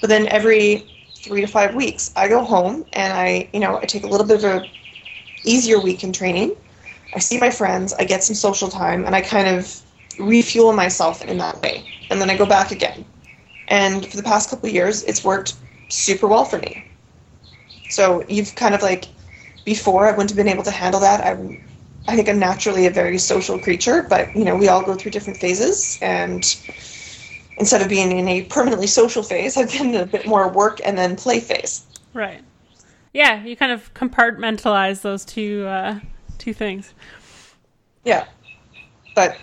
[0.00, 0.86] But then every
[1.28, 4.26] three to five weeks, I go home and I, you know, I take a little
[4.26, 4.68] bit of a
[5.44, 6.56] easier week in training
[7.14, 9.80] I see my friends, I get some social time, and I kind of
[10.18, 11.84] refuel myself in that way.
[12.10, 13.04] And then I go back again.
[13.68, 15.54] And for the past couple years, it's worked
[15.88, 16.82] super well for me.
[17.88, 19.06] So you've kind of like,
[19.64, 21.24] before I wouldn't have been able to handle that.
[21.24, 21.58] I'm,
[22.06, 25.12] I think I'm naturally a very social creature, but you know, we all go through
[25.12, 25.98] different phases.
[26.02, 26.44] And
[27.58, 30.80] instead of being in a permanently social phase, I've been in a bit more work
[30.84, 31.86] and then play phase.
[32.14, 32.42] Right.
[33.12, 35.98] Yeah, you kind of compartmentalize those two uh,
[36.38, 36.94] two things.
[38.04, 38.26] Yeah,
[39.14, 39.36] but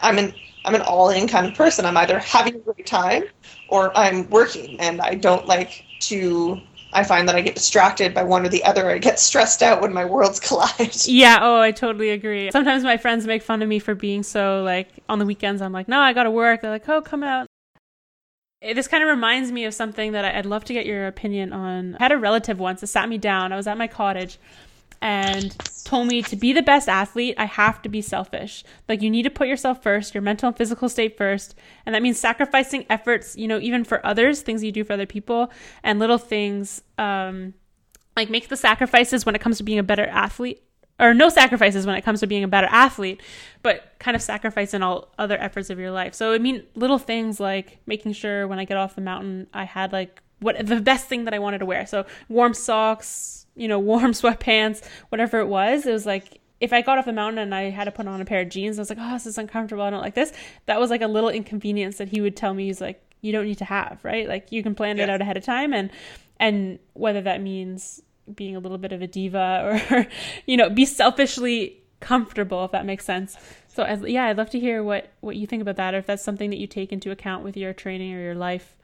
[0.00, 1.84] I'm an I'm an all in kind of person.
[1.86, 3.24] I'm either having a great time
[3.68, 6.60] or I'm working, and I don't like to.
[6.92, 8.90] I find that I get distracted by one or the other.
[8.90, 10.96] I get stressed out when my worlds collide.
[11.06, 12.50] Yeah, oh, I totally agree.
[12.50, 15.62] Sometimes my friends make fun of me for being so like on the weekends.
[15.62, 16.62] I'm like, no, I got to work.
[16.62, 17.46] They're like, oh, come out.
[18.62, 21.96] This kind of reminds me of something that I'd love to get your opinion on.
[21.98, 23.52] I had a relative once that sat me down.
[23.52, 24.38] I was at my cottage
[25.02, 28.62] and told me to be the best athlete, I have to be selfish.
[28.86, 31.54] Like you need to put yourself first, your mental and physical state first.
[31.86, 35.06] And that means sacrificing efforts, you know, even for others, things you do for other
[35.06, 35.50] people,
[35.82, 37.54] and little things, um,
[38.14, 40.62] like make the sacrifices when it comes to being a better athlete.
[41.00, 43.22] Or no sacrifices when it comes to being a better athlete,
[43.62, 46.14] but kind of sacrifice in all other efforts of your life.
[46.14, 49.64] So I mean little things like making sure when I get off the mountain I
[49.64, 51.86] had like what the best thing that I wanted to wear.
[51.86, 55.86] So warm socks, you know, warm sweatpants, whatever it was.
[55.86, 58.20] It was like if I got off the mountain and I had to put on
[58.20, 59.82] a pair of jeans, I was like, oh, this is uncomfortable.
[59.82, 60.32] I don't like this.
[60.66, 62.66] That was like a little inconvenience that he would tell me.
[62.66, 64.28] He's like, you don't need to have, right?
[64.28, 65.04] Like you can plan yeah.
[65.04, 65.90] it out ahead of time, and
[66.38, 68.02] and whether that means
[68.36, 70.06] being a little bit of a diva or
[70.46, 73.36] you know, be selfishly comfortable, if that makes sense.
[73.68, 76.06] So as, yeah, I'd love to hear what what you think about that, or if
[76.06, 78.76] that's something that you take into account with your training or your life.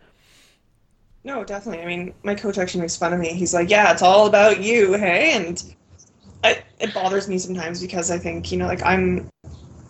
[1.25, 1.83] No, definitely.
[1.83, 3.33] I mean, my coach actually makes fun of me.
[3.33, 5.63] He's like, "Yeah, it's all about you, hey?" And
[6.45, 9.29] I, it bothers me sometimes because I think you know, like I'm,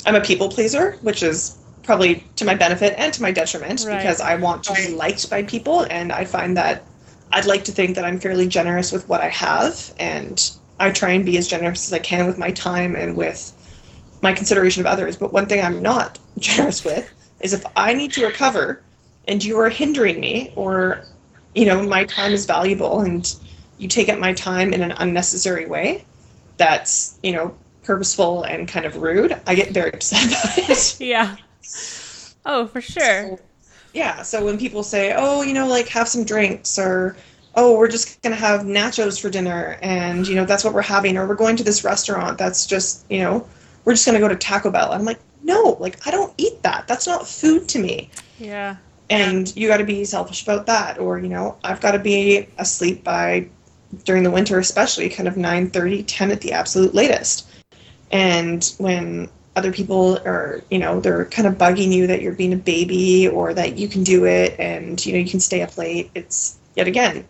[0.06, 3.98] I'm a people pleaser, which is probably to my benefit and to my detriment Right.
[3.98, 6.84] because I want to be liked by people, and I find that
[7.32, 11.10] I'd like to think that I'm fairly generous with what I have, and I try
[11.10, 13.52] and be as generous as I can with my time and with
[14.22, 15.16] my consideration of others.
[15.16, 18.82] But one thing I'm not generous with is if I need to recover
[19.28, 21.04] and you are hindering me or
[21.54, 23.34] you know my time is valuable and
[23.78, 26.04] you take up my time in an unnecessary way
[26.56, 31.36] that's you know purposeful and kind of rude i get very upset about it Yeah.
[32.44, 33.38] Oh, for sure.
[33.96, 37.16] Yeah so when people say oh you know like have some drinks or
[37.54, 41.16] oh we're just gonna have nachos for dinner and you know that's what we're having
[41.16, 43.46] or we're going to this restaurant that's just you know
[43.84, 46.86] we're just gonna go to taco bell i'm like no like i don't eat that
[46.86, 48.76] that's not food to me Yeah.
[49.08, 52.48] and you got to be selfish about that or you know i've got to be
[52.58, 53.48] asleep by
[54.04, 57.48] during the winter especially kind of 9 30 10 at the absolute latest
[58.12, 62.52] and when other people are you know they're kind of bugging you that you're being
[62.52, 65.76] a baby or that you can do it and you know you can stay up
[65.78, 66.10] late.
[66.14, 67.26] It's yet again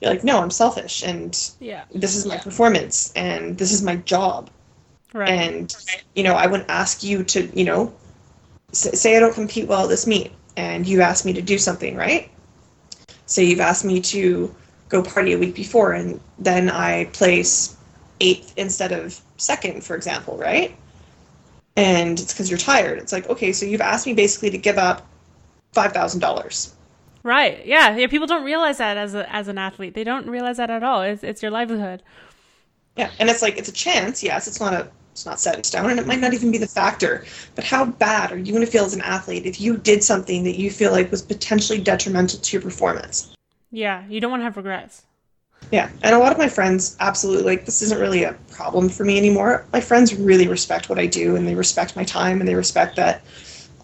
[0.00, 1.84] you're like no i'm selfish and Yeah.
[1.94, 4.50] this is my performance and this is my job.
[5.14, 5.28] Right.
[5.28, 5.74] and
[6.14, 7.94] you know i wouldn't ask you to you know
[8.72, 11.94] say i don't compete well at this meet and you asked me to do something
[11.96, 12.30] right?
[13.26, 14.54] Say you've asked me to
[14.88, 17.76] go party a week before and then i place
[18.20, 20.76] eighth instead of second for example right
[21.76, 24.78] and it's because you're tired it's like okay so you've asked me basically to give
[24.78, 25.06] up
[25.74, 26.72] $5000
[27.26, 27.66] Right.
[27.66, 27.96] Yeah.
[27.96, 28.06] Yeah.
[28.06, 29.94] People don't realize that as a as an athlete.
[29.94, 31.02] They don't realize that at all.
[31.02, 32.04] It's it's your livelihood.
[32.96, 34.22] Yeah, and it's like it's a chance.
[34.22, 36.58] Yes, it's not a it's not set in stone, and it might not even be
[36.58, 37.24] the factor.
[37.56, 40.44] But how bad are you going to feel as an athlete if you did something
[40.44, 43.32] that you feel like was potentially detrimental to your performance?
[43.72, 44.06] Yeah.
[44.08, 45.05] You don't want to have regrets.
[45.72, 49.04] Yeah, and a lot of my friends absolutely like this isn't really a problem for
[49.04, 49.64] me anymore.
[49.72, 52.96] My friends really respect what I do, and they respect my time, and they respect
[52.96, 53.22] that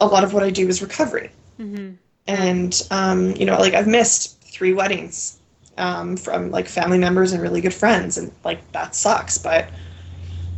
[0.01, 1.31] a lot of what I do is recovery.
[1.57, 1.93] hmm
[2.29, 5.41] and um, you know like i've missed three weddings
[5.77, 9.69] um, from like family members and really good friends and like that sucks but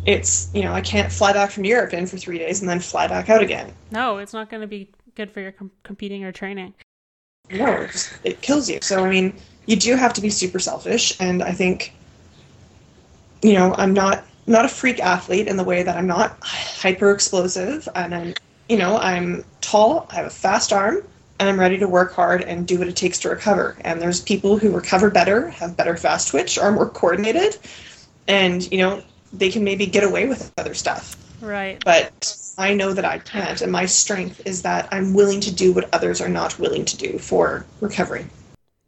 [0.04, 2.80] it's you know i can't fly back from europe in for three days and then
[2.80, 6.22] fly back out again No, it's not going to be good for your com- competing
[6.24, 6.74] or training.
[7.50, 8.78] No it, just, it kills you.
[8.82, 9.34] So i mean
[9.66, 11.92] you do have to be super selfish and i think
[13.42, 17.10] you know i'm not not a freak athlete in the way that i'm not hyper
[17.10, 18.34] explosive and i'm
[18.68, 21.02] you know i'm tall i have a fast arm
[21.38, 23.76] and i'm ready to work hard and do what it takes to recover.
[23.80, 27.58] And there's people who recover better have better fast twitch are more coordinated
[28.28, 29.02] and you know
[29.32, 31.16] they can maybe get away with other stuff.
[31.40, 31.82] Right.
[31.84, 35.72] but I know that I can't, and my strength is that I'm willing to do
[35.72, 38.26] what others are not willing to do for recovery.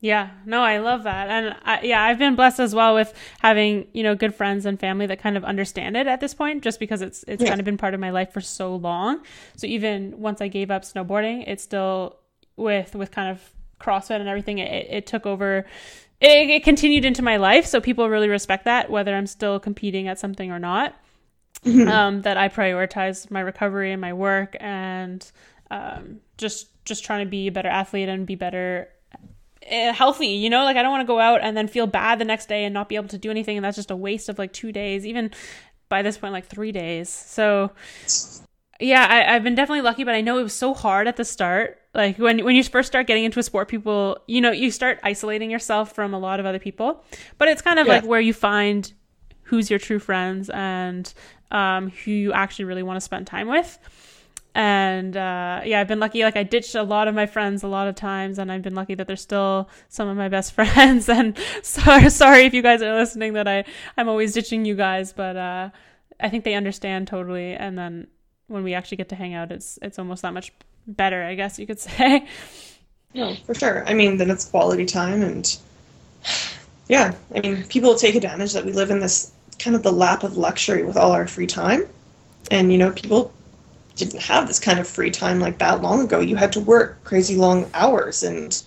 [0.00, 1.28] Yeah, no, I love that.
[1.28, 4.78] And I, yeah, I've been blessed as well with having, you know, good friends and
[4.78, 7.48] family that kind of understand it at this point just because it's it's Yeah.
[7.48, 9.22] kind of been part of my life for so long.
[9.56, 12.18] So even once I gave up snowboarding, it's still
[12.56, 13.40] with with kind of
[13.80, 15.66] CrossFit and everything, it, it took over
[16.20, 20.08] it, it continued into my life, so people really respect that whether I'm still competing
[20.08, 20.94] at something or not.
[21.64, 25.28] Um, that I prioritize my recovery and my work and
[25.70, 28.88] um, just just trying to be a better athlete and be better
[29.68, 30.62] uh, healthy you know?
[30.64, 32.72] Like i don't want to go out and then feel bad the next day and
[32.72, 35.04] not be able to do anything and that's just a waste of like two days
[35.04, 35.32] even
[35.88, 37.08] by this point like three days.
[37.08, 37.72] So
[38.78, 41.24] yeah I, i've been definitely lucky but i know it was so hard at the
[41.24, 41.78] start.
[41.94, 45.00] Like when, when you first start getting into a sport people you know you start
[45.02, 47.02] isolating yourself from a lot of other people
[47.38, 47.94] but it's kind of Yeah.
[47.94, 48.92] like where you find
[49.44, 51.12] who's your true friends and
[51.50, 53.78] um, who you actually really want to spend time with.
[54.54, 57.68] And uh, yeah i've been lucky like i ditched a lot of my friends a
[57.68, 61.10] lot of times and i've been lucky that they're still some of my best friends.
[61.10, 63.64] And sorry sorry if you guys are listening that i
[63.98, 65.68] i'm always ditching you guys but uh,
[66.20, 67.52] i think they understand totally.
[67.52, 68.06] And then
[68.46, 70.52] when we actually get to hang out it's it's almost that much
[70.86, 72.26] better i guess you could say.
[73.16, 73.82] No, for sure.
[73.88, 75.58] I mean, then it's quality time, and
[76.86, 80.22] yeah, I mean, people take advantage that we live in this kind of the lap
[80.22, 81.84] of luxury with all our free time,
[82.50, 83.32] and you know, people
[83.96, 86.20] didn't have this kind of free time like that long ago.
[86.20, 88.62] You had to work crazy long hours, and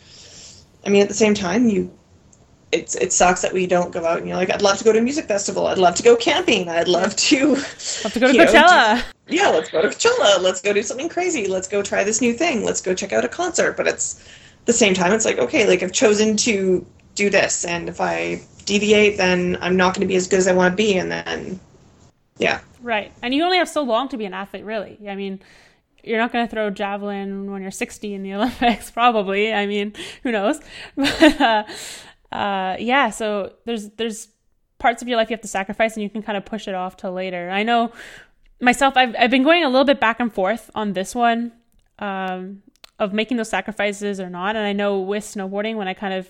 [0.85, 1.91] I mean, at the same time, you.
[2.71, 4.93] It's, it sucks that we don't go out and you're like I'd love to go
[4.93, 8.27] to a music festival I'd love to go camping I'd love to have to go
[8.27, 10.41] to you know, coachella yeah, let's go to Coachella.
[10.41, 11.47] Let's go do something crazy.
[11.47, 12.65] Let's go try this new thing.
[12.65, 13.77] Let's go check out a concert.
[13.77, 14.27] But it's
[14.65, 16.85] the same time, it's like, okay, like I've chosen to
[17.15, 17.65] do this.
[17.65, 20.73] And if I deviate, then I'm not going to be as good as I want
[20.73, 20.95] to be.
[20.97, 21.59] And then,
[22.37, 22.61] yeah.
[22.81, 23.11] Right.
[23.21, 24.99] And you only have so long to be an athlete, really.
[25.09, 25.41] I mean,
[26.03, 29.51] you're not going to throw javelin when you're 60 in the Olympics, probably.
[29.51, 29.93] I mean,
[30.23, 30.59] who knows?
[30.95, 31.63] But uh,
[32.31, 34.27] uh, yeah, so there's there's
[34.77, 36.75] parts of your life you have to sacrifice, and you can kind of push it
[36.75, 37.49] off till later.
[37.49, 37.91] I know
[38.61, 41.53] myself, I've I've been going a little bit back and forth on this one.
[41.97, 42.61] Um,
[42.99, 44.55] of making those sacrifices or not.
[44.55, 46.27] And I know with snowboarding, when I kind of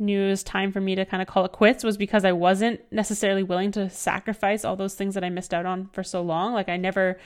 [0.00, 2.32] knew it was time for me to kind of call it quits was because I
[2.32, 6.22] wasn't necessarily willing to sacrifice all those things that I missed out on for so
[6.22, 6.52] long.
[6.52, 7.18] Like I never,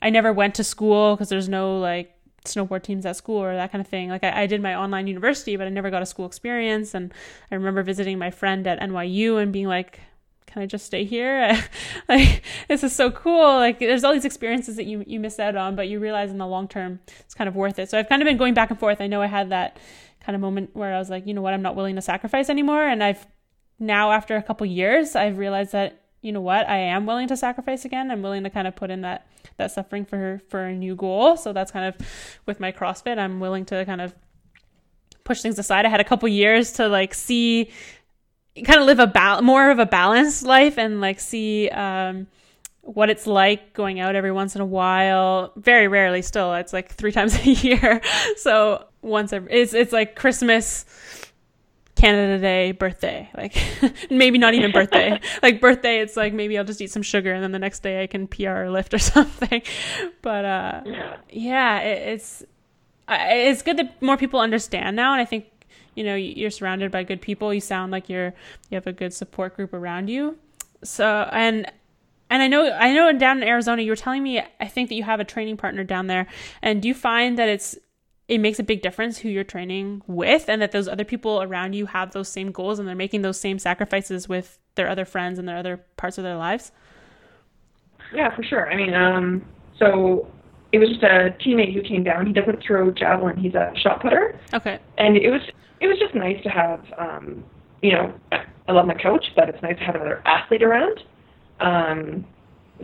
[0.00, 3.70] I never went to school because there's no like snowboard teams at school or that
[3.70, 4.08] kind of thing.
[4.08, 6.94] Like I, I, did my online university, but I never got a school experience.
[6.94, 7.12] And
[7.50, 10.00] I remember visiting my friend at NYU and being like,
[10.46, 11.58] can I just stay here?
[12.08, 13.54] like this is so cool.
[13.54, 16.38] Like there's all these experiences that you you miss out on, but you realize in
[16.38, 17.88] the long term it's kind of worth it.
[17.88, 19.00] So I've kind of been going back and forth.
[19.00, 19.78] I know I had that
[20.24, 22.48] kind of moment where I was like, you know what, I'm not willing to sacrifice
[22.48, 22.82] anymore.
[22.82, 23.26] And I've
[23.78, 27.36] now after a couple years, I've realized that you know what, I am willing to
[27.36, 28.10] sacrifice again.
[28.10, 31.36] I'm willing to kind of put in that that suffering for for a new goal.
[31.36, 32.06] So that's kind of
[32.46, 34.14] with my CrossFit, I'm willing to kind of
[35.24, 35.84] push things aside.
[35.84, 37.70] I had a couple years to like see
[38.64, 42.28] kind of live a more of a balanced life and like see um,
[42.82, 45.52] what it's like going out every once in a while.
[45.56, 48.00] Very rarely, still, it's like three times a year.
[48.36, 50.84] So once every, it's it's like Christmas,
[51.94, 53.28] Canada Day, birthday.
[53.36, 53.56] Like
[54.10, 55.20] maybe not even birthday.
[55.42, 58.02] like birthday, it's like maybe I'll just eat some sugar and then the next day
[58.02, 59.62] I can PR or lift or something.
[60.22, 62.44] But uh, yeah, yeah it, it's
[63.08, 65.46] it's good that more people understand now, and I think
[65.94, 68.32] you know you're surrounded by good people you sound like you're
[68.70, 70.38] you have a good support group around you
[70.82, 71.70] so and
[72.30, 74.94] and I know I know down in Arizona you were telling me I think that
[74.94, 76.26] you have a training partner down there
[76.62, 77.76] and do you find that it's
[78.32, 81.74] it makes a big difference who you're training with and that those other people around
[81.74, 85.38] you have those same goals and they're making those same sacrifices with their other friends
[85.38, 86.72] and their other parts of their lives?
[88.14, 88.72] Yeah for sure.
[88.72, 89.44] I mean um
[89.78, 90.26] so
[90.72, 92.26] it was just a teammate who came down.
[92.26, 93.36] He doesn't throw javelin.
[93.36, 94.40] He's a shot putter.
[94.54, 94.78] Okay.
[94.96, 95.42] And it was
[95.82, 97.44] it was just nice to have, um,
[97.82, 101.00] you know, I love my coach, but it's nice to have another athlete around.
[101.60, 102.24] Um,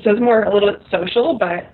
[0.05, 1.73] so it's more a little bit social, but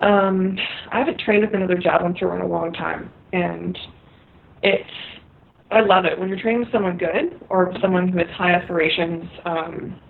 [0.00, 0.58] um,
[0.90, 3.78] I haven't trained with another javelin thrower in a long time, and
[4.62, 4.90] it's
[5.70, 9.24] I love it when you're training with someone good or someone who has high aspirations.
[9.44, 10.00] Um,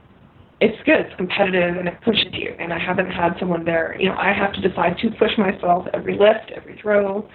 [0.60, 2.54] it's good, it's competitive, and it pushes you.
[2.58, 3.96] And I haven't had someone there.
[3.98, 7.28] You know, I have to decide to push myself every lift, every throw.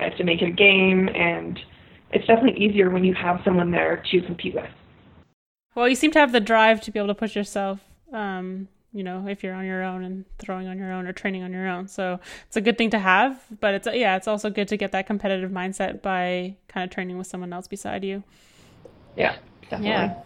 [0.00, 1.58] I have to make it a game, and
[2.12, 4.70] it's definitely easier when you have someone there to compete with.
[5.74, 7.80] Well, you seem to have the drive to be able to push yourself.
[8.12, 11.42] Um, you know, if you're on your own and throwing on your own or training
[11.42, 13.44] on your own, so it's a good thing to have.
[13.60, 17.18] But it's yeah, it's also good to get that competitive mindset by kind of training
[17.18, 18.22] with someone else beside you.
[19.14, 19.36] Yeah,
[19.68, 19.90] definitely.
[19.90, 20.22] Yeah.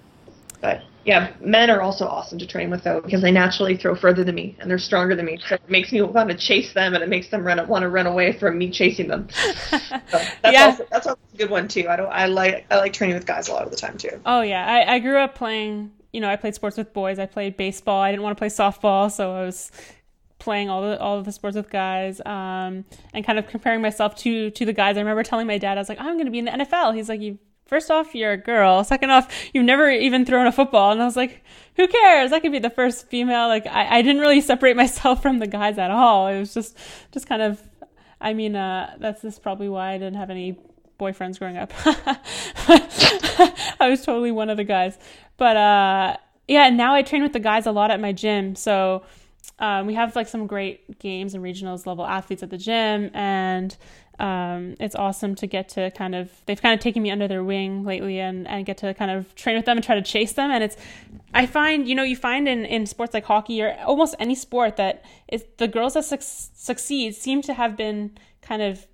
[0.61, 4.23] But yeah, men are also awesome to train with though because they naturally throw further
[4.23, 5.41] than me and they're stronger than me.
[5.49, 7.89] So it makes me want to chase them and it makes them run want to
[7.89, 9.29] run away from me chasing them.
[10.11, 10.65] So that's yeah.
[10.67, 11.89] also that's also a good one too.
[11.89, 14.21] I don't I like I like training with guys a lot of the time too.
[14.27, 15.93] Oh yeah, I, I grew up playing.
[16.13, 17.19] You know, I played sports with boys.
[17.19, 18.01] I played baseball.
[18.01, 19.71] I didn't want to play softball, so I was
[20.39, 24.17] playing all the all of the sports with guys um, and kind of comparing myself
[24.17, 24.97] to to the guys.
[24.97, 26.95] I remember telling my dad, I was like, I'm going to be in the NFL.
[26.95, 27.39] He's like, you
[27.71, 28.83] first off, you're a girl.
[28.83, 30.91] Second off, you've never even thrown a football.
[30.91, 31.45] And I was like,
[31.77, 32.33] who cares?
[32.33, 33.47] I could be the first female.
[33.47, 36.27] Like, I, I didn't really separate myself from the guys at all.
[36.27, 36.77] It was just,
[37.13, 37.63] just kind of,
[38.21, 40.59] I mean, uh, that's just probably why I didn't have any
[41.01, 41.73] boyfriends growing up.
[43.81, 44.99] I was totally one of the guys.
[45.37, 48.55] But, uh, yeah, now I train with the guys a lot at my gym.
[48.55, 49.03] So,
[49.61, 53.77] um, we have like some great games and regionals level athletes at the gym and
[54.19, 57.45] um, it's awesome to get to kind of they've kind of taken me under their
[57.45, 60.33] wing lately and, and get to kind of train with them and try to chase
[60.33, 60.77] them and it's
[61.33, 64.77] i find you know you find in, in sports like hockey or almost any sport
[64.77, 68.11] that is the girls that su- succeed seem to have been
[68.43, 68.87] kind of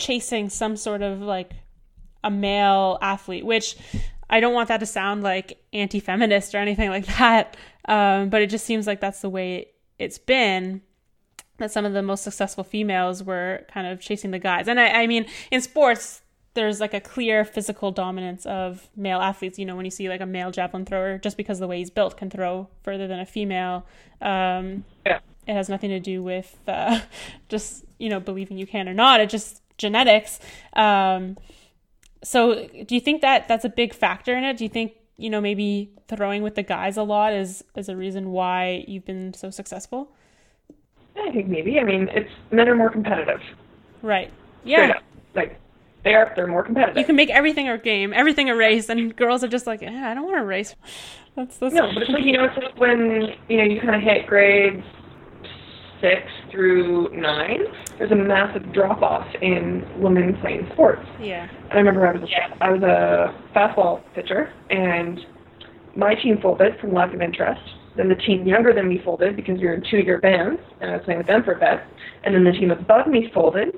[0.00, 1.52] chasing some sort of like
[2.24, 3.76] a male athlete which
[4.28, 8.48] i don't want that to sound like anti-feminist or anything like that um, but it
[8.48, 9.66] just seems like that's the way
[9.98, 10.82] it's been
[11.60, 14.66] that some of the most successful females were kind of chasing the guys.
[14.66, 16.22] And I, I mean, in sports,
[16.54, 19.58] there's like a clear physical dominance of male athletes.
[19.58, 21.90] You know, when you see like a male javelin thrower, just because the way he's
[21.90, 23.86] built can throw further than a female.
[24.20, 25.20] Um, yeah.
[25.46, 27.00] It has nothing to do with uh,
[27.48, 29.20] just, you know, believing you can or not.
[29.20, 30.38] It just genetics.
[30.74, 31.36] Um,
[32.22, 34.58] so do you think that that's a big factor in it?
[34.58, 37.96] Do you think, you know, maybe throwing with the guys a lot is, is a
[37.96, 40.12] reason why you've been so successful?
[41.16, 41.80] I think maybe.
[41.80, 43.40] I mean, it's men are more competitive.
[44.02, 44.30] Right.
[44.64, 45.00] Yeah.
[45.34, 45.58] Like
[46.04, 46.32] they are.
[46.34, 46.96] They're more competitive.
[46.96, 50.10] You can make everything a game, everything a race, and girls are just like, eh,
[50.10, 50.74] I don't want to race.
[51.36, 51.74] That's that's.
[51.74, 54.26] No, but it's like you know, it's like when you know you kind of hit
[54.26, 54.82] grades
[56.00, 57.60] six through nine,
[57.98, 61.06] there's a massive drop off in women playing sports.
[61.20, 61.48] Yeah.
[61.70, 65.20] And I remember I was a, I was a fastball pitcher, and
[65.96, 67.60] my team folded from lack of interest.
[67.96, 70.96] Then the team younger than me folded because we were in two-year bands, and I
[70.96, 71.80] was playing with them for a bit.
[72.24, 73.74] And then the team above me folded.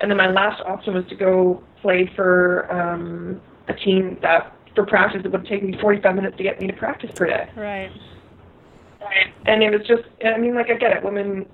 [0.00, 4.86] And then my last option was to go play for um, a team that, for
[4.86, 7.50] practice, it would take me 45 minutes to get me to practice per day.
[7.56, 7.90] Right.
[9.46, 11.04] And it was just, I mean, like I get it.
[11.04, 11.46] Women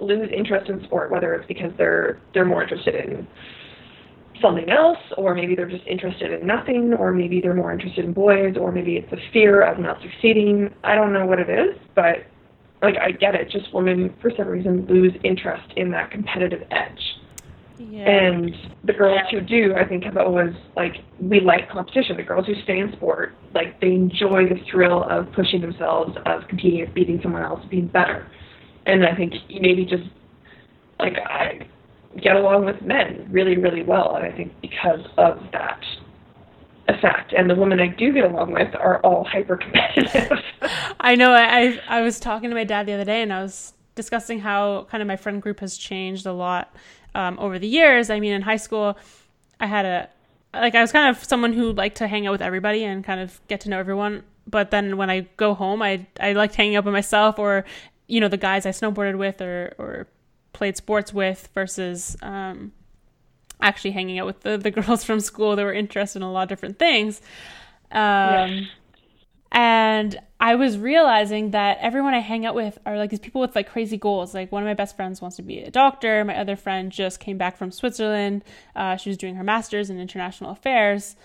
[0.00, 3.26] lose interest in sport, whether it's because they're they're more interested in
[4.40, 8.12] something else, or maybe they're just interested in nothing, or maybe they're more interested in
[8.12, 10.72] boys, or maybe it's a fear of not succeeding.
[10.84, 12.18] I don't know what it is, but
[12.82, 13.50] like I get it.
[13.50, 17.17] Just women, for some reason, lose interest in that competitive edge.
[17.78, 18.08] Yeah.
[18.08, 18.54] And
[18.84, 22.16] the girls who do, I think, have always like we like competition.
[22.16, 26.42] The girls who stay in sport, like they enjoy the thrill of pushing themselves, of
[26.48, 28.26] competing, of beating someone else, being better.
[28.86, 30.04] And I think maybe just
[30.98, 31.68] like I
[32.20, 35.80] get along with men really, really well, and I think because of that
[36.88, 37.32] effect.
[37.32, 40.38] And the women I do get along with are all hyper competitive.
[41.00, 41.30] I know.
[41.30, 44.40] I, I I was talking to my dad the other day, and I was discussing
[44.40, 46.74] how kind of my friend group has changed a lot
[47.18, 48.10] um, over the years.
[48.10, 48.96] I mean, in high school,
[49.60, 50.08] I had a
[50.54, 53.20] like I was kind of someone who liked to hang out with everybody and kind
[53.20, 54.22] of get to know everyone.
[54.46, 57.64] But then when I go home, I I liked hanging out by myself or
[58.06, 60.06] you know the guys I snowboarded with or or
[60.52, 62.72] played sports with versus um,
[63.60, 66.44] actually hanging out with the the girls from school that were interested in a lot
[66.44, 67.20] of different things.
[67.90, 68.60] Um, Yeah.
[69.50, 73.56] And I was realizing that everyone I hang out with are like these people with
[73.56, 74.34] like crazy goals.
[74.34, 76.24] Like one of my best friends wants to be a doctor.
[76.24, 78.44] My other friend just came back from Switzerland.
[78.76, 81.16] Uh, she was doing her master's in international affairs.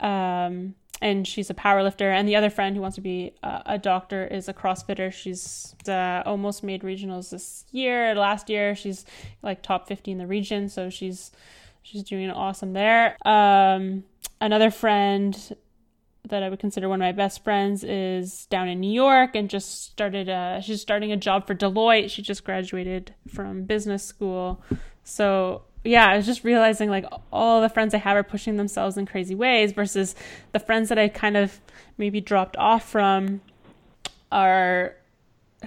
[0.00, 2.10] Um, and she's a power lifter.
[2.10, 5.12] And the other friend who wants to be a, a doctor is a CrossFitter.
[5.12, 8.14] She's uh, almost made regionals this year.
[8.14, 9.04] Last year, she's
[9.42, 10.68] like top 50 in the region.
[10.68, 11.30] So she's
[11.82, 13.16] she's doing awesome there.
[13.24, 14.04] Um,
[14.40, 15.56] another friend
[16.28, 19.48] that I would consider one of my best friends is down in New York and
[19.48, 22.10] just started a, she's starting a job for Deloitte.
[22.10, 24.62] She just graduated from business school.
[25.04, 28.96] So, yeah, I was just realizing like all the friends I have are pushing themselves
[28.96, 30.14] in crazy ways versus
[30.52, 31.60] the friends that I kind of
[31.96, 33.40] maybe dropped off from
[34.30, 34.94] are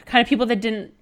[0.06, 0.94] kind of people that didn't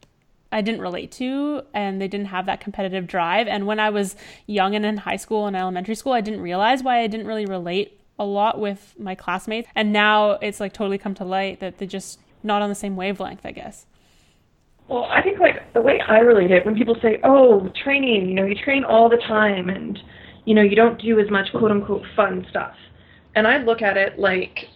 [0.52, 3.48] I didn't relate to and they didn't have that competitive drive.
[3.48, 4.16] And when I was
[4.48, 7.46] young and in high school and elementary school, I didn't realize why I didn't really
[7.46, 9.68] relate a lot with my classmates.
[9.74, 12.96] And now it's like totally come to light that they're just not on the same
[12.96, 13.86] wavelength, I guess.
[14.88, 18.34] Well, I think like the way I relate it when people say, "Oh, training, you
[18.36, 20.00] know, you train all the time and
[20.46, 22.76] you know, you don't do as much quote unquote fun stuff."
[23.36, 24.68] And I look at it like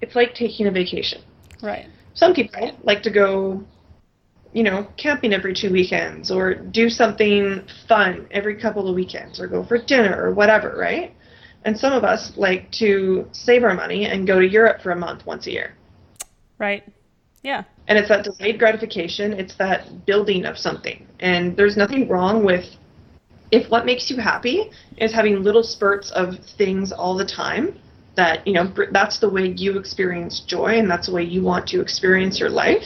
[0.00, 1.22] it's like taking a vacation.
[1.62, 1.86] Right.
[2.14, 3.62] Some people like to go,
[4.52, 9.46] you know, camping every two weekends or do something fun every couple of weekends or
[9.46, 11.14] go for dinner or whatever, right?
[11.64, 14.96] And some of us like to save our money and go to Europe for a
[14.96, 15.74] month once a year.
[16.58, 16.84] Right.
[17.42, 17.64] Yeah.
[17.88, 21.06] And it's that delayed gratification, it's that building of something.
[21.20, 22.64] And there's nothing wrong with
[23.50, 27.78] if what makes you happy is having little spurts of things all the time
[28.14, 31.66] that, you know, that's the way you experience joy and that's the way you want
[31.68, 32.84] to experience your life.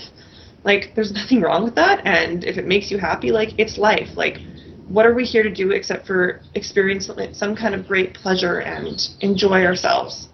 [0.62, 4.16] Like there's nothing wrong with that and if it makes you happy, like it's life.
[4.16, 4.40] Like
[4.88, 9.08] what are we here to do except for experience some kind of great pleasure and
[9.20, 10.28] enjoy ourselves?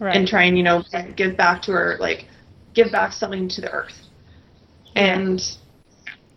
[0.00, 0.16] Right.
[0.16, 0.82] and try and you know
[1.14, 2.26] give back to our like
[2.72, 4.08] give back something to the earth.
[4.96, 5.56] And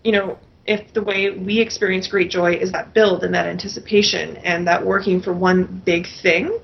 [0.03, 4.35] you know if the way we experience great joy is that build and that anticipation
[4.37, 6.59] and that working for one big thing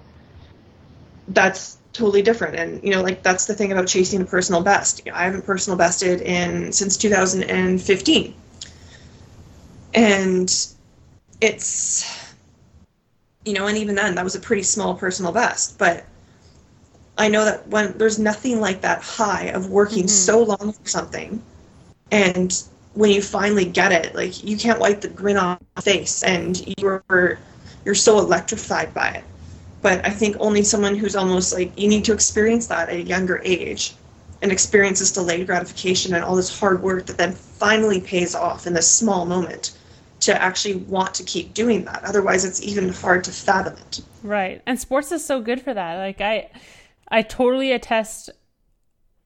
[1.29, 2.57] that's totally different.
[2.57, 5.01] And you know like that's the thing about chasing a personal best.
[5.05, 8.35] You know, i haven't personal bested in since 2015
[9.93, 10.67] and
[11.41, 12.35] it's
[13.45, 16.05] you know and even then that was a pretty small personal best but
[17.19, 20.07] I know that when there's nothing like that high of working mm-hmm.
[20.07, 21.43] so long for something,
[22.11, 22.63] and
[22.93, 26.73] when you finally get it, like you can't wipe the grin off your face, and
[26.79, 27.03] you're
[27.83, 29.23] you're so electrified by it.
[29.81, 33.01] But I think only someone who's almost like you need to experience that at a
[33.01, 33.95] younger age,
[34.41, 38.65] and experience this delayed gratification and all this hard work that then finally pays off
[38.65, 39.77] in this small moment
[40.21, 42.03] to actually want to keep doing that.
[42.03, 44.01] Otherwise, it's even hard to fathom it.
[44.23, 44.61] Right.
[44.65, 45.97] And sports is so good for that.
[45.97, 46.49] Like I
[47.09, 48.29] I totally attest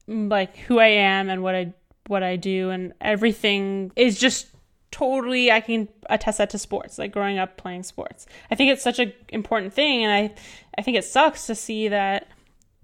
[0.08, 1.72] mm, like who I am and what I
[2.06, 4.46] what I do and everything is just
[4.90, 8.26] totally I can attest that to sports, like growing up playing sports.
[8.50, 10.34] I think it's such an important thing and I
[10.78, 12.28] I think it sucks to see that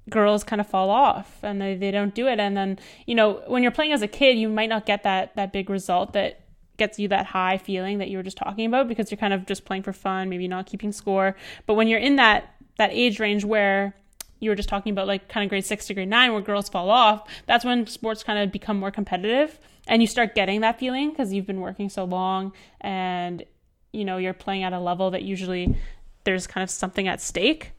[0.08, 3.42] girls kind of fall off and they, they don't do it and then you know
[3.46, 6.40] when you're playing as a kid you might not get that that big result that
[6.80, 9.46] gets you that high feeling that you were just talking about because you're kind of
[9.46, 11.36] just playing for fun, maybe not keeping score.
[11.66, 13.94] But when you're in that that age range where
[14.40, 16.70] you were just talking about like kind of grade 6 to grade 9 where girls
[16.70, 20.78] fall off, that's when sports kind of become more competitive and you start getting that
[20.78, 23.44] feeling because you've been working so long and
[23.92, 25.76] you know you're playing at a level that usually
[26.24, 27.72] there's kind of something at stake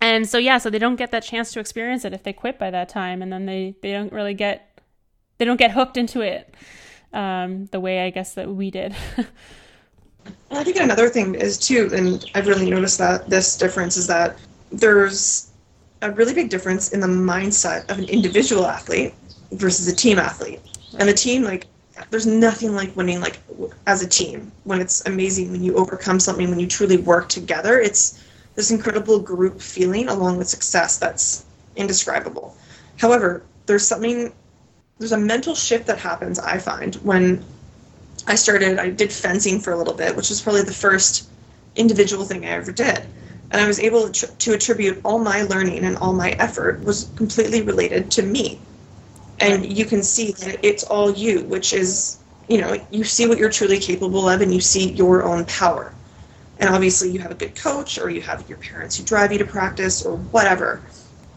[0.00, 2.58] and so yeah so they don't get that chance to experience it if they quit
[2.58, 4.80] by that time and then they they don't really get
[5.38, 6.54] they don't get hooked into it
[7.12, 8.94] um, the way i guess that we did.
[10.50, 14.38] I think another thing is too and i've really noticed that this difference is that
[14.70, 15.48] there's
[16.02, 19.14] a really big difference in the mindset of an individual athlete
[19.52, 20.60] versus a team athlete.
[20.98, 21.66] And the team like
[22.10, 23.38] there's nothing like winning like
[23.86, 24.52] as a team.
[24.64, 29.20] When it's amazing when you overcome something when you truly work together it's this incredible
[29.20, 31.44] group feeling along with success that's
[31.76, 32.56] indescribable.
[32.98, 34.32] However there's something
[34.98, 37.44] there's a mental shift that happens i find when
[38.26, 41.28] i started i did fencing for a little bit which was probably the first
[41.76, 43.00] individual thing i ever did.
[43.50, 47.62] And i was able to, attribute all my learning and all my effort was completely
[47.62, 48.58] related to me.
[49.40, 52.18] And you can see that it's all you which is
[52.48, 55.94] you know you see what you're truly capable of and you see your own power.
[56.58, 59.38] And obviously you have a good coach or you have your parents who drive you
[59.38, 60.82] to practice or whatever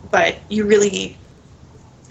[0.09, 1.17] but you really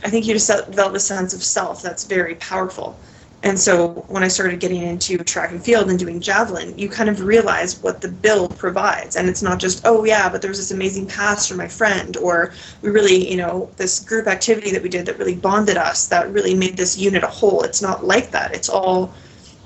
[0.05, 2.99] i think you just develop a sense of self that's very powerful
[3.43, 7.09] and so when I started getting into track and field and doing javelin, you kind
[7.09, 9.17] of realize what the bill provides.
[9.17, 12.53] And it's not just, oh, yeah, but there's this amazing pass from my friend, or
[12.83, 16.31] we really, you know, this group activity that we did that really bonded us, that
[16.31, 17.63] really made this unit a whole.
[17.63, 18.55] It's not like that.
[18.55, 19.15] It's all,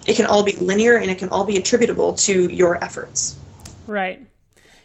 [0.06, 3.36] it can all be linear and it can all be attributable to your efforts.
[3.88, 4.24] Right.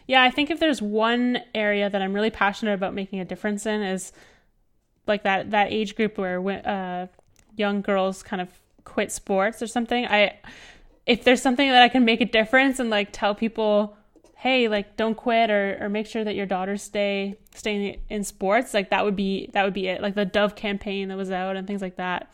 [0.08, 3.66] Yeah, I think if there's one area that I'm really passionate about making a difference
[3.66, 4.12] in is
[5.10, 7.06] like that that age group where uh,
[7.56, 8.48] young girls kind of
[8.84, 10.38] quit sports or something, I
[11.06, 13.96] if there's something that I can make a difference and like tell people,
[14.36, 18.72] hey, like don't quit or or make sure that your daughters stay stay in sports,
[18.72, 20.00] like that would be that would be it.
[20.00, 22.32] Like the Dove campaign that was out and things like that.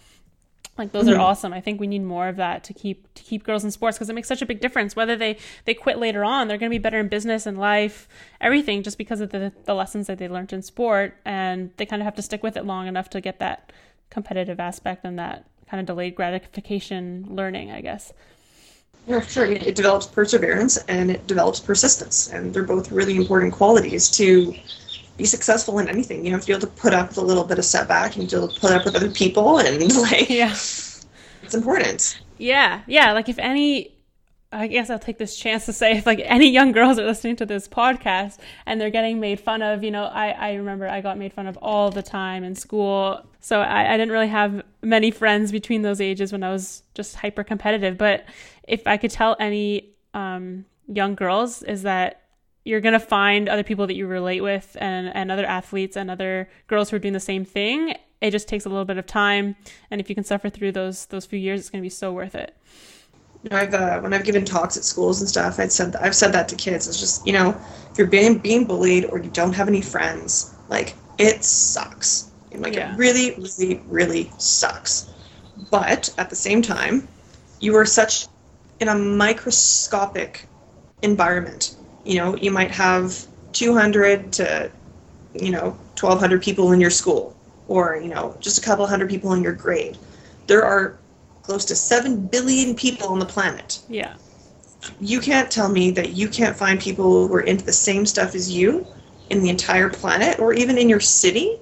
[0.79, 1.19] Like those mm-hmm.
[1.19, 1.53] are awesome.
[1.53, 4.11] I think we need more of that to keep to keep girls in sports because
[4.11, 4.95] it makes such a big difference.
[4.95, 8.09] Whether they they quit later on, they're going to be better in business and life,
[8.41, 12.03] everything, just because of the the lessons that they learned in sport, and they kind
[12.03, 13.73] of have to stick with it long enough to get that
[14.11, 18.13] competitive aspect and that kind of delayed gratification learning, I guess.
[19.07, 19.47] Yeah, sure.
[19.47, 24.55] It develops perseverance and it develops persistence, and they're both really important qualities to
[25.17, 26.25] be successful in anything.
[26.25, 28.29] You have to be able to put up with a little bit of setback and
[28.31, 32.21] to put up with other people, and like, yeah, it's important.
[32.39, 33.13] Yeah, yeah.
[33.13, 33.97] Like if any
[34.53, 37.37] I guess I'll take this chance to say if like any young girls are listening
[37.37, 41.01] to this podcast and they're getting made fun of, you know, I, I remember I
[41.01, 43.21] got made fun of all the time in school.
[43.41, 47.17] So I, I didn't really have many friends between those ages when I was just
[47.17, 47.99] hyper competitive.
[47.99, 48.25] But
[48.67, 52.23] if I could tell any um, young girls is that
[52.67, 56.11] you're going to find other people that you relate with and, and other athletes and
[56.11, 57.95] other girls who are doing the same thing.
[58.21, 59.55] It just takes a little bit of time.
[59.91, 62.13] And if you can suffer through those, those few years, it's going to be so
[62.13, 62.57] worth it.
[63.53, 66.33] I've uh, when I've given talks at schools and stuff, I've said that, I've said
[66.33, 66.89] that to kids.
[66.89, 67.51] It's just you know,
[67.93, 72.33] if you're being being bullied or you don't have any friends, like it sucks.
[72.53, 72.93] Like yeah.
[72.93, 75.15] it really, really, really sucks.
[75.71, 77.07] But at the same time,
[77.61, 78.27] you are such
[78.81, 80.49] in a microscopic
[81.03, 81.76] environment.
[82.07, 84.71] You know, you might have 200 to
[85.35, 87.37] you know 1,200 people in your school,
[87.69, 89.99] or you know just a couple hundred people in your grade.
[90.47, 90.99] There are
[91.43, 93.81] close to 7 billion people on the planet.
[93.89, 94.15] Yeah.
[95.01, 98.35] You can't tell me that you can't find people who are into the same stuff
[98.35, 98.87] as you
[99.31, 101.59] in the entire planet or even in your city.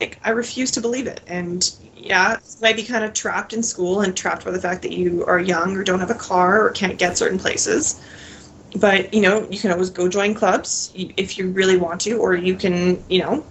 [0.00, 1.20] Like, I refuse to believe it.
[1.26, 4.82] And yeah, you might be kind of trapped in school and trapped by the fact
[4.82, 8.00] that you are young or don't have a car or can't get certain places.
[8.76, 12.34] But, you know, you can always go join clubs if you really want to, or
[12.34, 13.44] you can, you know,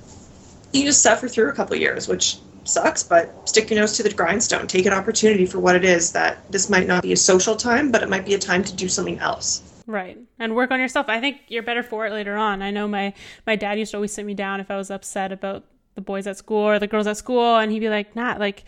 [0.73, 4.13] you just suffer through a couple years, which sucks, but stick your nose to the
[4.13, 4.67] grindstone.
[4.67, 7.91] Take an opportunity for what it is that this might not be a social time,
[7.91, 9.63] but it might be a time to do something else.
[9.87, 10.17] Right.
[10.39, 11.09] And work on yourself.
[11.09, 12.61] I think you're better for it later on.
[12.61, 13.13] I know my
[13.45, 15.65] my dad used to always sit me down if I was upset about
[15.95, 18.63] the boys at school or the girls at school and he'd be like, "Nah, like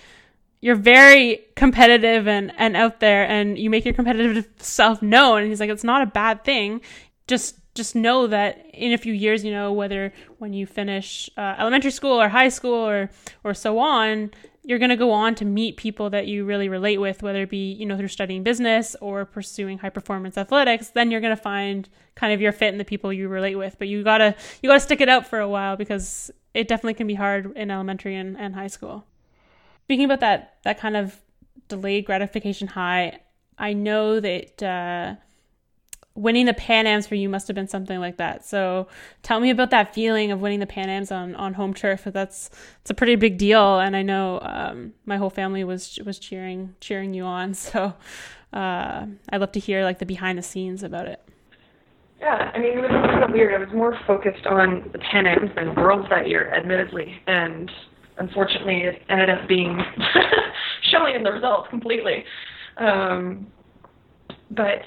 [0.64, 5.50] you're very competitive and and out there and you make your competitive self known." And
[5.50, 6.80] he's like, "It's not a bad thing.
[7.28, 11.56] Just just know that in a few years, you know, whether when you finish uh,
[11.60, 13.10] elementary school or high school or
[13.44, 14.32] or so on,
[14.64, 17.50] you're going to go on to meet people that you really relate with, whether it
[17.50, 20.92] be you know through studying business or pursuing high performance athletics.
[20.92, 23.76] Then you're going to find kind of your fit in the people you relate with.
[23.78, 27.08] But you gotta you gotta stick it out for a while because it definitely can
[27.08, 29.06] be hard in elementary and, and high school.
[29.84, 31.20] Speaking about that that kind of
[31.68, 33.20] delayed gratification high,
[33.58, 35.16] I know that uh,
[36.16, 38.46] winning the Pan Ams for you must have been something like that.
[38.46, 38.88] So
[39.24, 42.04] tell me about that feeling of winning the Pan Ams on, on home turf.
[42.06, 42.50] That's
[42.82, 46.76] it's a pretty big deal, and I know um, my whole family was was cheering
[46.80, 47.54] cheering you on.
[47.74, 47.94] So
[48.52, 51.20] uh, I'd love to hear like the behind the scenes about it.
[52.20, 53.54] Yeah, I mean, it was kind of weird.
[53.54, 57.72] I was more focused on the Pan Ams than Worlds that year, admittedly, and
[58.18, 59.80] unfortunately, it ended up being
[60.92, 62.24] showing in the results completely.
[62.78, 63.48] Um,
[64.52, 64.82] but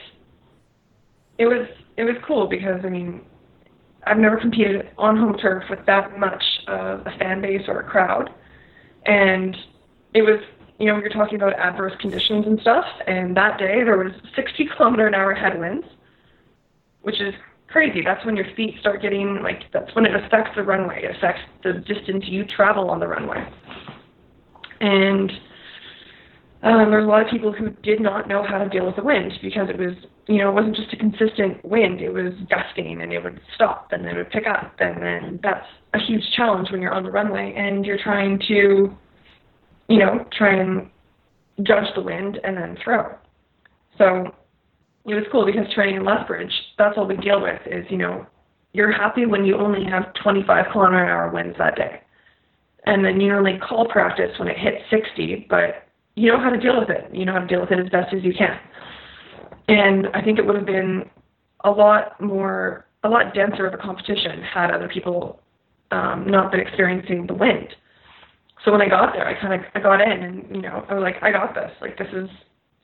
[1.39, 1.67] it was
[1.97, 3.23] it was cool because I mean,
[4.07, 7.85] I've never competed on home turf with that much of a fan base or a
[7.85, 8.31] crowd,
[9.07, 9.57] and
[10.15, 10.41] it was
[10.79, 14.69] you know, you're talking about adverse conditions and stuff, and that day there was 60
[14.77, 15.87] kilometer an hour headwinds,
[17.01, 17.33] which is
[17.69, 18.01] crazy.
[18.05, 21.05] That's when your feet start getting like that's when it affects the runway.
[21.05, 23.47] It affects the distance you travel on the runway.
[24.81, 25.31] And
[26.63, 29.03] um, there a lot of people who did not know how to deal with the
[29.03, 29.95] wind because it was,
[30.27, 32.01] you know, it wasn't just a consistent wind.
[32.01, 34.75] It was gusting and it would stop and then it would pick up.
[34.81, 38.97] And then that's a huge challenge when you're on the runway and you're trying to
[39.89, 40.91] you know, try and
[41.63, 43.15] judge the wind and then throw.
[43.99, 44.35] So
[45.07, 48.27] it was cool because training in Lethbridge, that's all we deal with is, you know,
[48.73, 52.01] you're happy when you only have 25 kilometer an hour winds that day.
[52.85, 56.59] And then you only call practice when it hits 60, but you know how to
[56.59, 57.13] deal with it.
[57.13, 58.59] You know how to deal with it as best as you can.
[59.69, 61.09] And I think it would have been
[61.65, 65.41] a lot more, a lot denser of a competition had other people
[65.91, 67.69] um, not been experiencing the wind
[68.67, 70.95] so when I got there, I kind of I got in, and you know, I
[70.95, 71.71] was like, I got this.
[71.81, 72.29] Like this is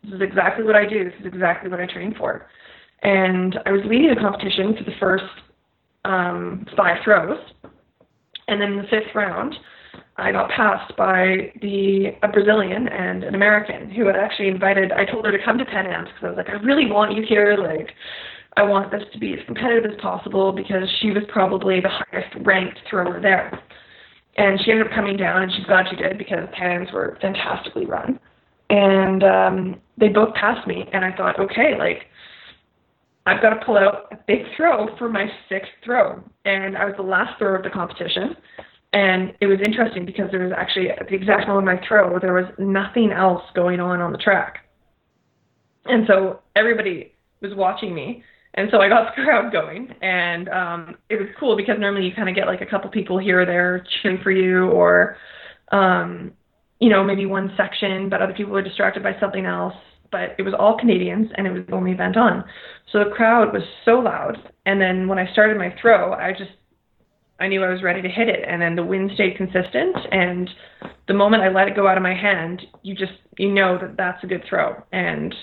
[0.04, 1.04] this is exactly what I do.
[1.04, 2.46] This is exactly what I train for.
[3.02, 5.24] And I was leading the competition for the first
[6.04, 7.38] um, five throws,
[8.48, 9.54] and then in the fifth round,
[10.16, 14.92] I got passed by the a Brazilian and an American who had actually invited.
[14.92, 17.16] I told her to come to Pan Am's because I was like, I really want
[17.16, 17.56] you here.
[17.56, 17.90] Like,
[18.56, 22.34] I want this to be as competitive as possible because she was probably the highest
[22.42, 23.58] ranked thrower there.
[24.36, 27.18] And she ended up coming down, and she's glad she did because the pans were
[27.20, 28.18] fantastically run.
[28.72, 32.06] And um, they both passed me, and I thought, okay, like,
[33.26, 36.24] I've got to pull out a big throw for my sixth throw.
[36.44, 38.34] And I was the last thrower of the competition.
[38.92, 42.34] And it was interesting because there was actually, at the exact moment my throw, there
[42.34, 44.66] was nothing else going on on the track.
[45.84, 50.96] And so everybody was watching me and so I got the crowd going, and um,
[51.08, 53.46] it was cool because normally you kind of get like a couple people here or
[53.46, 55.16] there cheering for you, or
[55.70, 56.32] um,
[56.82, 59.74] you know maybe one section, but other people were distracted by something else.
[60.10, 62.44] But it was all Canadians, and it was the only event on,
[62.90, 64.36] so the crowd was so loud.
[64.66, 66.50] And then when I started my throw, I just
[67.40, 69.96] I knew I was ready to hit it, and then the wind stayed consistent.
[70.10, 70.50] And
[71.08, 73.96] the moment I let it go out of my hand, you just you know that
[73.96, 75.34] that's a good throw, and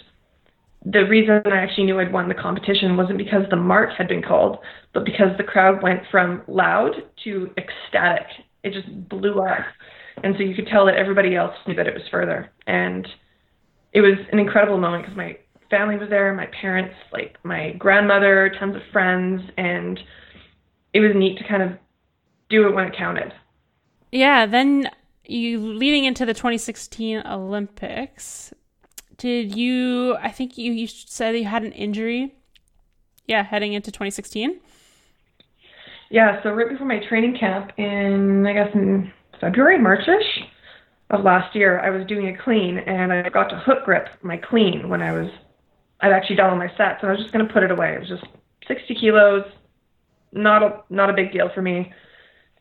[0.86, 4.22] the reason I actually knew I'd won the competition wasn't because the mark had been
[4.22, 4.60] called,
[4.94, 6.92] but because the crowd went from loud
[7.24, 8.28] to ecstatic.
[8.64, 9.60] It just blew up.
[10.24, 12.52] And so you could tell that everybody else knew that it was further.
[12.68, 13.08] And
[13.94, 15.38] it was an incredible moment because my
[15.70, 20.00] family was there, my parents, like my grandmother, tons of friends, and
[20.94, 21.72] it was neat to kind of
[22.50, 23.32] do it when it counted.
[24.12, 24.90] Yeah, then
[25.26, 28.52] you leading into the 2016 Olympics,
[29.18, 30.16] did you?
[30.16, 32.34] I think you you said you had an injury.
[33.28, 34.60] Yeah, heading into 2016.
[36.10, 40.44] Yeah, so right before my training camp in I guess in February, Marchish
[41.10, 44.38] of last year, I was doing a clean and I got to hook grip my
[44.38, 45.30] clean when I was
[46.02, 47.96] I'd actually done all my sets and I was just gonna put it away.
[47.96, 48.26] It was just
[48.68, 49.44] 60 kilos,
[50.32, 51.92] not a not a big deal for me.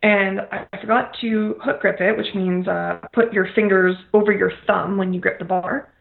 [0.03, 4.53] And I forgot to hook grip it, which means uh, put your fingers over your
[4.67, 5.93] thumb when you grip the bar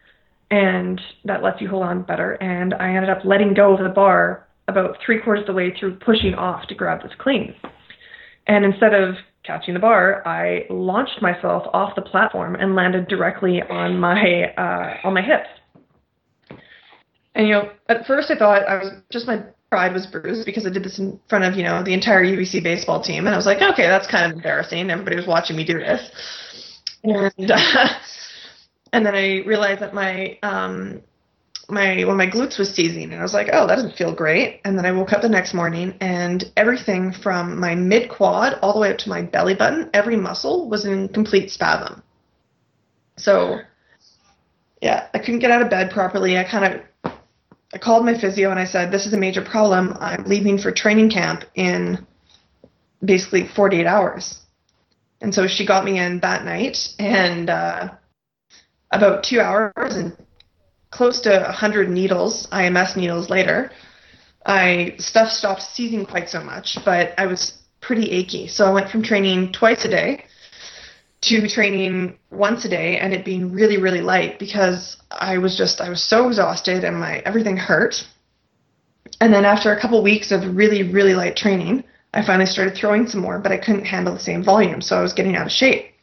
[0.52, 2.34] and that lets you hold on better.
[2.34, 5.74] And I ended up letting go of the bar about three quarters of the way
[5.78, 7.56] through pushing off to grab this clean.
[8.48, 9.16] And instead of
[9.48, 14.98] catching the bar, I launched myself off the platform and landed directly on my uh,
[15.08, 15.48] on my hips.
[17.34, 20.66] And you know, at first I thought I was just my pride was bruised because
[20.66, 23.38] I did this in front of you know the entire UBC baseball team, and I
[23.38, 24.90] was like, okay, that's kind of embarrassing.
[24.90, 27.90] Everybody was watching me do this, and uh,
[28.94, 31.02] and then I realized that my um,
[31.70, 34.62] my when my glutes was seizing, and I was like, oh, that doesn't feel great.
[34.64, 38.74] And then I woke up the next morning, and everything from my mid quad all
[38.74, 42.02] the way up to my belly button, every muscle was in complete spasm.
[43.18, 43.60] So,
[44.82, 46.38] yeah, I couldn't get out of bed properly.
[46.38, 47.12] I kind of
[47.74, 49.96] I called my physio and I said, this is a major problem.
[50.00, 52.06] I'm leaving for training camp in
[53.04, 54.40] basically 48 hours.
[55.20, 57.90] And so she got me in that night, and uh,
[58.92, 60.16] about two hours and
[60.92, 63.72] close to 100 needles, IMS needles later,
[64.46, 68.48] I stuff stopped seizing quite so much, but I was pretty achy.
[68.48, 70.26] So I went from training twice a day
[71.22, 75.82] to training once a day and it being really really light because I was just
[75.82, 78.08] I was so exhausted and my everything hurt.
[79.20, 81.84] And then after a couple weeks of really really light training,
[82.14, 85.02] I finally started throwing some more, but I couldn't handle the same volume, so I
[85.02, 85.94] was getting out of shape.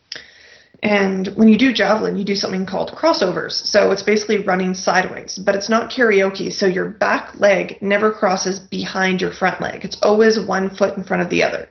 [0.85, 3.53] And when you do javelin, you do something called crossovers.
[3.53, 6.53] So it's basically running sideways, but it's not karaoke.
[6.53, 9.83] So your back leg never crosses behind your front leg.
[9.83, 11.71] It's always one foot in front of the other.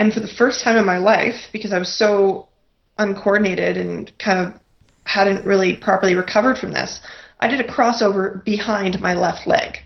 [0.00, 2.48] And for the first time in my life, because I was so
[2.98, 4.60] uncoordinated and kind of
[5.04, 7.00] hadn't really properly recovered from this,
[7.38, 9.78] I did a crossover behind my left leg.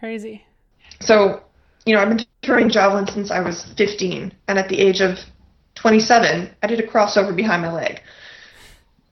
[0.00, 0.46] Crazy.
[1.00, 1.42] So,
[1.84, 5.18] you know, I've been throwing javelin since I was 15, and at the age of
[5.86, 8.00] 27, I did a crossover behind my leg.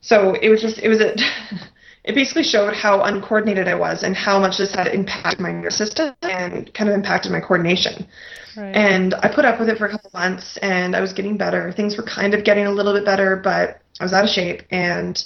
[0.01, 1.15] So it was just, it was a,
[2.05, 5.77] it basically showed how uncoordinated I was and how much this had impacted my nervous
[5.79, 8.09] system and kind of impacted my coordination.
[8.57, 8.75] Right.
[8.75, 11.71] And I put up with it for a couple months and I was getting better.
[11.71, 14.63] Things were kind of getting a little bit better, but I was out of shape
[14.73, 15.25] and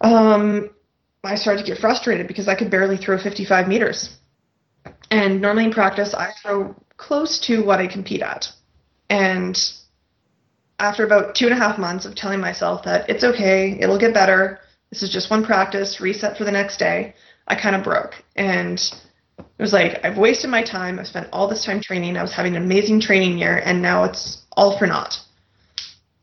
[0.00, 0.70] um,
[1.22, 4.16] I started to get frustrated because I could barely throw 55 meters.
[5.10, 8.50] And normally in practice, I throw close to what I compete at.
[9.10, 9.54] And
[10.78, 14.14] after about two and a half months of telling myself that it's okay, it'll get
[14.14, 14.58] better,
[14.90, 17.14] this is just one practice, reset for the next day,
[17.48, 18.14] I kind of broke.
[18.36, 18.78] And
[19.38, 20.98] it was like, I've wasted my time.
[20.98, 22.16] I've spent all this time training.
[22.16, 25.18] I was having an amazing training year, and now it's all for naught.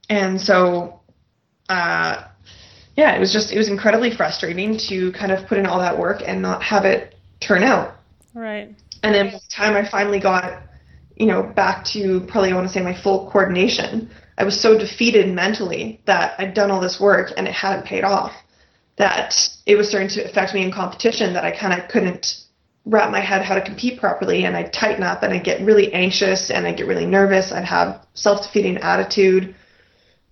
[0.10, 1.02] And so,
[1.70, 2.28] uh,
[2.96, 5.98] yeah, it was just, it was incredibly frustrating to kind of put in all that
[5.98, 7.96] work and not have it turn out.
[8.34, 8.74] Right.
[9.04, 10.62] And then by the time I finally got,
[11.16, 14.78] you know, back to probably I want to say my full coordination, I was so
[14.78, 18.34] defeated mentally that I'd done all this work and it hadn't paid off
[18.98, 22.46] that it was starting to affect me in competition that I kind of couldn't
[22.86, 25.94] wrap my head how to compete properly and I'd tighten up and I'd get really
[25.94, 27.52] anxious and I'd get really nervous.
[27.52, 29.56] I'd have self-defeating attitude.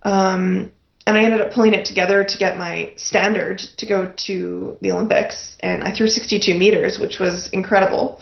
[0.04, 0.72] Um,
[1.06, 4.92] and I ended up pulling it together to get my standard to go to the
[4.92, 5.58] Olympics.
[5.62, 8.22] And I threw 62 meters, which was incredible.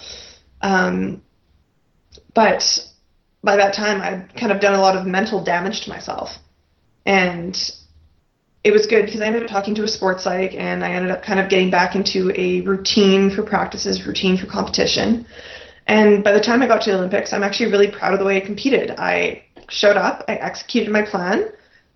[0.61, 1.21] Um,
[2.33, 2.86] but
[3.47, 6.37] by that time, I'd kind of done a lot of mental damage to myself.
[7.05, 7.55] And
[8.65, 11.11] it was good because I ended up talking to a sports psych and I ended
[11.11, 15.25] up kind of getting back into a routine for practices, routine for competition.
[15.87, 18.25] And by the time I got to the Olympics, I'm actually really proud of the
[18.25, 18.91] way I competed.
[18.97, 21.49] I showed up, I executed my plan,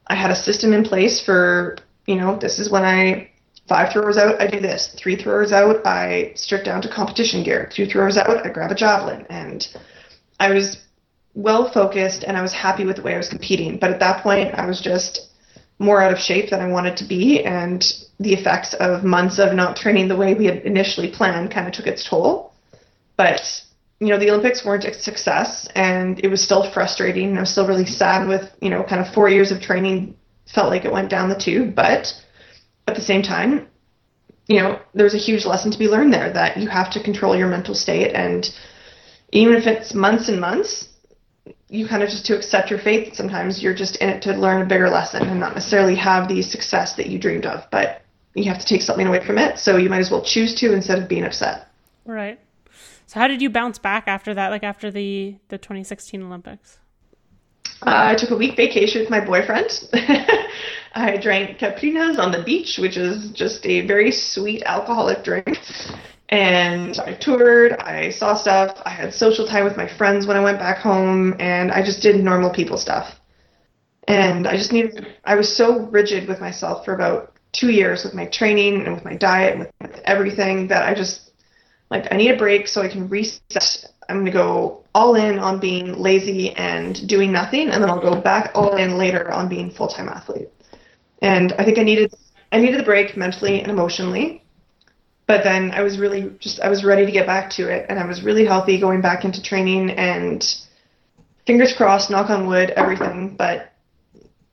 [0.08, 1.78] I had a system in place for,
[2.08, 3.30] you know, this is when I
[3.68, 4.88] five throwers out, I do this.
[4.98, 7.70] Three throwers out, I strip down to competition gear.
[7.74, 9.26] Two throwers out, I grab a javelin.
[9.30, 9.68] And
[10.40, 10.78] I was
[11.34, 13.78] well focused and I was happy with the way I was competing.
[13.78, 15.30] But at that point, I was just
[15.80, 17.82] more out of shape than I wanted to be, and
[18.20, 21.74] the effects of months of not training the way we had initially planned kind of
[21.74, 22.54] took its toll.
[23.18, 23.64] But
[24.00, 27.38] you know, the Olympics weren't a success, and it was still frustrating.
[27.38, 30.16] I was still really sad with you know, kind of four years of training
[30.54, 31.76] felt like it went down the tube.
[31.76, 32.14] But
[32.88, 33.68] at the same time,
[34.48, 37.36] you know, there's a huge lesson to be learned there that you have to control
[37.36, 38.54] your mental state, and
[39.32, 40.90] even if it's months and months,
[41.70, 43.16] you kind of just to accept your fate.
[43.16, 46.42] Sometimes you're just in it to learn a bigger lesson and not necessarily have the
[46.42, 48.02] success that you dreamed of, but
[48.34, 49.58] you have to take something away from it.
[49.58, 51.68] So you might as well choose to instead of being upset.
[52.06, 52.40] Right.
[53.06, 54.50] So how did you bounce back after that?
[54.50, 56.80] Like after the the 2016 Olympics?
[57.84, 59.70] Uh, I took a week vacation with my boyfriend.
[60.94, 65.58] I drank caipirinhas on the beach, which is just a very sweet alcoholic drink
[66.32, 70.44] and I toured, I saw stuff, I had social time with my friends when I
[70.44, 73.20] went back home, and I just did normal people stuff.
[74.08, 78.14] And I just needed, I was so rigid with myself for about two years with
[78.14, 81.32] my training and with my diet and with, everything that I just,
[81.90, 83.86] like, I need a break so I can reset.
[84.08, 88.02] I'm going to go all in on being lazy and doing nothing, and then I'll
[88.02, 90.48] go back all in later on being full time athlete.
[91.22, 92.14] And I think I needed,
[92.54, 94.41] I needed the break mentally and emotionally
[95.32, 97.98] but then I was really just I was ready to get back to it, and
[97.98, 100.46] I was really healthy going back into training, and
[101.48, 103.38] fingers crossed, knock on wood, everything.
[103.38, 103.72] But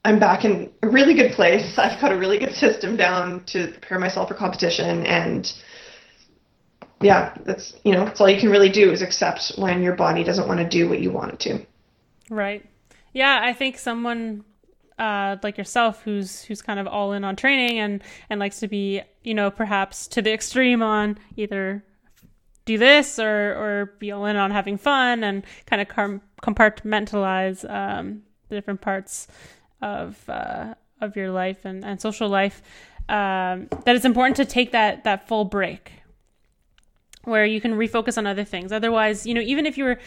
[0.04, 1.76] I'm back in a really good place.
[1.78, 5.52] I've got a really good system down to prepare myself for competition, and
[7.00, 10.22] yeah, that's you know that's all you can really do is accept when your body
[10.22, 11.66] doesn't want to do what you want it to.
[12.30, 12.64] Right.
[13.12, 14.44] Yeah, I think someone
[14.96, 18.00] uh, like yourself who's who's kind of all in on training and
[18.30, 21.84] and likes to be you know perhaps to the extreme on either
[22.64, 27.68] do this or or be all in on having fun and kind of com- compartmentalize
[27.70, 29.28] um, the different parts
[29.82, 32.62] of uh, of your life and, and social life
[33.10, 35.92] um, that it's important to take that that full break
[37.24, 38.72] where you can refocus on other things.
[38.72, 39.98] Otherwise, you know, even if you were,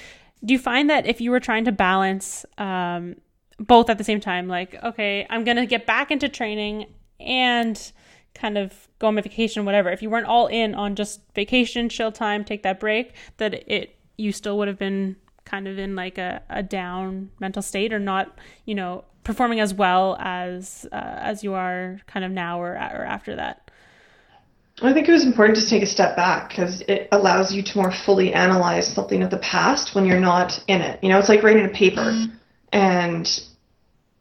[0.43, 3.15] do you find that if you were trying to balance um,
[3.59, 6.88] both at the same time, like, okay, I'm gonna get back into training
[7.19, 7.91] and
[8.34, 9.89] kind of go on vacation, whatever.
[9.89, 13.95] If you weren't all in on just vacation, chill time, take that break, that it
[14.17, 15.15] you still would have been
[15.45, 19.73] kind of in like a, a down mental state or not, you know, performing as
[19.73, 22.75] well as uh, as you are kind of now or or
[23.05, 23.69] after that.
[24.84, 27.77] I think it was important to take a step back because it allows you to
[27.77, 31.03] more fully analyze something of the past when you're not in it.
[31.03, 32.36] You know, it's like writing a paper mm-hmm.
[32.71, 33.43] and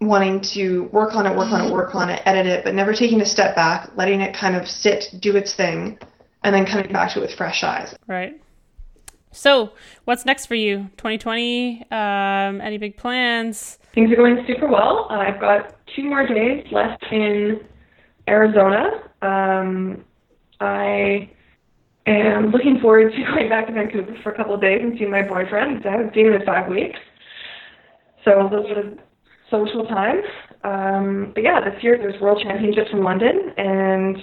[0.01, 2.95] wanting to work on it, work on it, work on it, edit it, but never
[2.95, 5.99] taking a step back, letting it kind of sit, do its thing,
[6.43, 7.95] and then coming back to it with fresh eyes.
[8.07, 8.41] Right.
[9.33, 9.73] So,
[10.07, 10.91] what's next for you?
[10.97, 11.85] 2020?
[11.91, 13.79] Um, any big plans?
[13.95, 15.07] Things are going super well.
[15.11, 17.61] Uh, I've got two more days left in
[18.29, 18.89] Arizona.
[19.23, 20.05] Um,
[20.61, 21.31] I
[22.07, 25.11] am looking forward to going back to Vancouver for a couple of days and seeing
[25.11, 25.87] my boyfriend.
[25.87, 26.99] I haven't seen him in five weeks.
[28.25, 28.99] So those are the
[29.51, 30.17] social time.
[30.65, 34.17] Um, but yeah, this year there's World Championships in London, and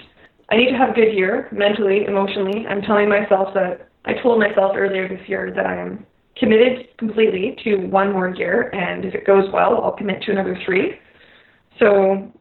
[0.50, 2.66] I need to have a good year mentally, emotionally.
[2.68, 6.06] I'm telling myself that I told myself earlier this year that I am
[6.38, 10.58] committed completely to one more year, and if it goes well, I'll commit to another
[10.66, 10.94] three.
[11.80, 12.32] So,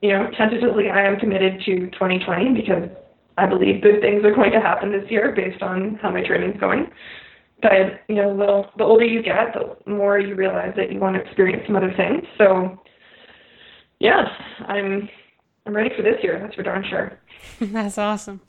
[0.00, 2.88] you know, tentatively, I am committed to 2020 because
[3.36, 6.58] I believe good things are going to happen this year based on how my training's
[6.60, 6.90] going
[7.64, 11.16] but you know, the the older you get, the more you realize that you want
[11.16, 12.22] to experience some other things.
[12.36, 12.78] So,
[14.00, 14.24] yeah,
[14.66, 15.08] I'm
[15.64, 16.38] I'm ready for this year.
[16.38, 17.18] That's for darn sure.
[17.72, 18.42] that's awesome.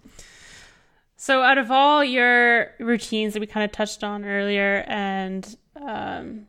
[1.16, 6.48] So, out of all your routines that we kind of touched on earlier, and um,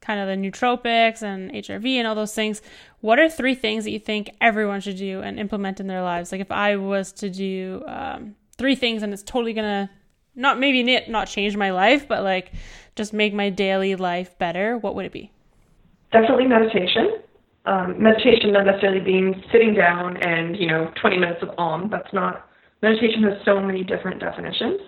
[0.00, 2.62] kind of the nootropics and HRV and all those things,
[3.00, 6.32] what are three things that you think everyone should do and implement in their lives?
[6.32, 9.90] Like, if I was to do um, three things and it's totally gonna
[10.38, 12.52] not maybe not change my life, but like
[12.94, 15.32] just make my daily life better, what would it be?
[16.12, 17.18] Definitely meditation.
[17.66, 21.90] Um, meditation not necessarily being sitting down and you know 20 minutes of om.
[21.90, 22.48] That's not
[22.80, 24.80] meditation has so many different definitions.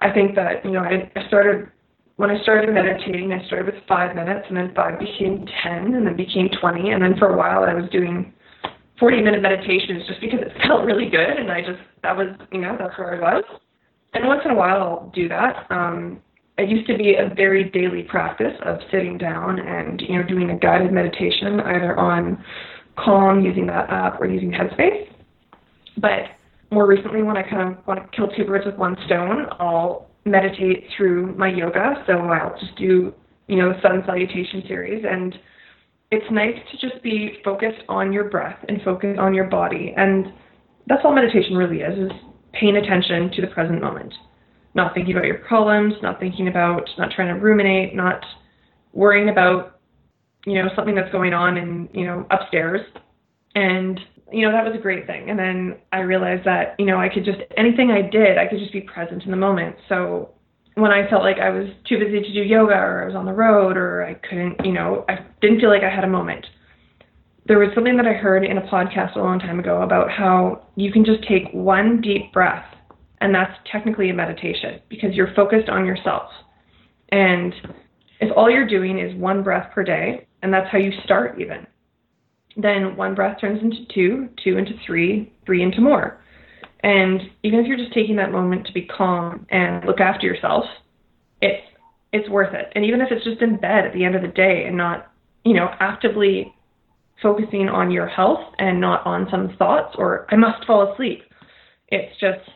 [0.00, 1.68] I think that you know I, I started
[2.16, 3.32] when I started meditating.
[3.32, 7.02] I started with five minutes, and then five became 10, and then became 20, and
[7.02, 8.32] then for a while I was doing
[8.98, 12.62] 40 minute meditations just because it felt really good, and I just that was you
[12.62, 13.44] know that's where I was
[14.14, 15.66] and once in a while I'll do that.
[15.70, 16.20] Um,
[16.56, 20.50] it used to be a very daily practice of sitting down and you know doing
[20.50, 22.42] a guided meditation either on
[22.96, 25.06] Calm using that app or using Headspace.
[25.98, 26.22] But
[26.72, 30.08] more recently, when I kind of want to kill two birds with one stone, I'll
[30.24, 32.02] meditate through my yoga.
[32.06, 33.14] So I'll just do
[33.48, 35.34] you know sun salutation series and
[36.10, 40.26] it's nice to just be focused on your breath and focus on your body and
[40.86, 42.18] that's all meditation really is is
[42.52, 44.12] paying attention to the present moment,
[44.74, 48.24] not thinking about your problems, not thinking about, not trying to ruminate, not
[48.92, 49.80] worrying about,
[50.46, 52.80] you know, something that's going on in, you know, upstairs.
[53.54, 54.00] And,
[54.32, 55.30] you know, that was a great thing.
[55.30, 58.58] And then I realized that, you know, I could just, anything I did, I could
[58.58, 59.76] just be present in the moment.
[59.88, 60.30] So
[60.74, 63.26] when I felt like I was too busy to do yoga or I was on
[63.26, 66.46] the road or I couldn't, you know, I didn't feel like I had a moment
[67.48, 70.66] there was something that I heard in a podcast a long time ago about how
[70.76, 72.66] you can just take one deep breath,
[73.22, 76.30] and that's technically a meditation because you're focused on yourself.
[77.10, 77.54] And
[78.20, 81.66] if all you're doing is one breath per day, and that's how you start even,
[82.56, 86.20] then one breath turns into two, two into three, three into more.
[86.80, 90.64] And even if you're just taking that moment to be calm and look after yourself,
[91.40, 91.62] it's
[92.12, 92.72] it's worth it.
[92.74, 95.12] And even if it's just in bed at the end of the day and not,
[95.44, 96.54] you know, actively
[97.22, 101.22] focusing on your health and not on some thoughts or I must fall asleep.
[101.88, 102.48] It's just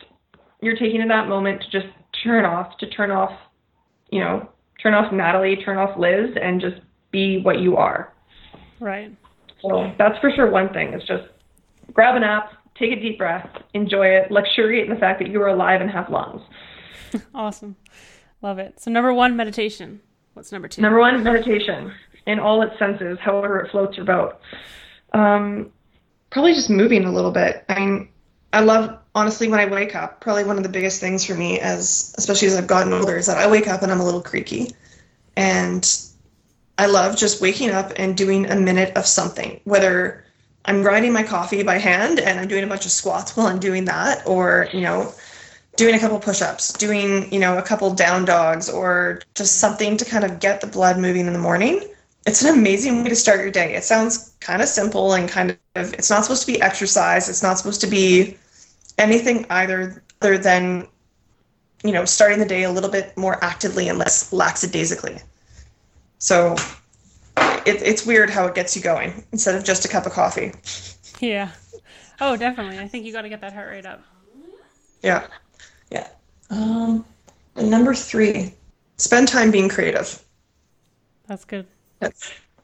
[0.60, 1.92] you're taking that moment to just
[2.22, 3.32] turn off, to turn off,
[4.10, 4.48] you know,
[4.82, 6.76] turn off Natalie, turn off Liz, and just
[7.10, 8.12] be what you are.
[8.80, 9.12] Right.
[9.60, 10.92] So that's for sure one thing.
[10.92, 11.24] It's just
[11.92, 15.40] grab an app, take a deep breath, enjoy it, luxuriate in the fact that you
[15.42, 16.42] are alive and have lungs.
[17.34, 17.76] awesome.
[18.40, 18.80] Love it.
[18.80, 20.00] So number one, meditation.
[20.34, 20.82] What's number two?
[20.82, 21.92] Number one, meditation
[22.26, 24.40] in all its senses, however it floats your boat.
[25.12, 25.72] Um,
[26.30, 27.64] probably just moving a little bit.
[27.68, 28.08] I mean,
[28.52, 30.20] I love honestly when I wake up.
[30.20, 33.26] Probably one of the biggest things for me, as especially as I've gotten older, is
[33.26, 34.74] that I wake up and I'm a little creaky,
[35.36, 35.88] and
[36.78, 40.24] I love just waking up and doing a minute of something, whether
[40.64, 43.58] I'm grinding my coffee by hand and I'm doing a bunch of squats while I'm
[43.58, 45.12] doing that, or you know,
[45.76, 50.04] doing a couple push-ups, doing you know a couple down dogs, or just something to
[50.04, 51.82] kind of get the blood moving in the morning
[52.26, 53.74] it's an amazing way to start your day.
[53.74, 57.28] It sounds kind of simple and kind of it's not supposed to be exercise.
[57.28, 58.36] It's not supposed to be
[58.98, 60.86] anything either other than
[61.82, 65.18] you know starting the day a little bit more actively and less lackadaisically.
[66.18, 66.54] So
[67.66, 70.52] it, it's weird how it gets you going instead of just a cup of coffee.
[71.20, 71.50] Yeah.
[72.20, 72.78] Oh, definitely.
[72.78, 74.02] I think you got to get that heart rate up.
[75.02, 75.26] Yeah.
[75.90, 76.08] Yeah.
[76.50, 77.04] Um,
[77.56, 78.54] and number three,
[78.96, 80.22] spend time being creative.
[81.26, 81.66] That's good.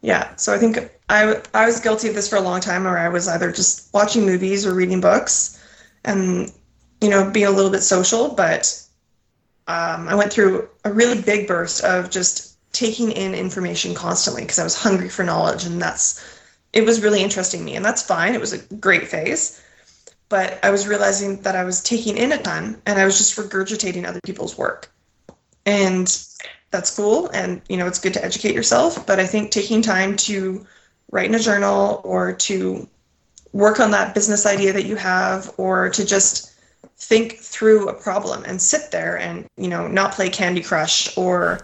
[0.03, 0.35] Yeah.
[0.37, 0.79] So I think
[1.09, 3.93] I, I was guilty of this for a long time where I was either just
[3.93, 5.63] watching movies or reading books
[6.05, 6.53] and,
[7.01, 8.35] you know, being a little bit social.
[8.35, 8.81] But
[9.67, 14.59] um, I went through a really big burst of just taking in information constantly because
[14.59, 15.65] I was hungry for knowledge.
[15.65, 16.25] And that's,
[16.73, 17.75] it was really interesting me.
[17.75, 18.35] And that's fine.
[18.35, 19.61] It was a great phase.
[20.29, 23.37] But I was realizing that I was taking in a ton and I was just
[23.37, 24.93] regurgitating other people's work.
[25.65, 26.07] And
[26.71, 30.17] that's cool and you know it's good to educate yourself but i think taking time
[30.17, 30.67] to
[31.11, 32.87] write in a journal or to
[33.53, 36.55] work on that business idea that you have or to just
[36.97, 41.61] think through a problem and sit there and you know not play candy crush or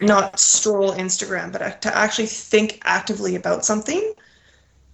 [0.00, 4.12] not stroll instagram but to actually think actively about something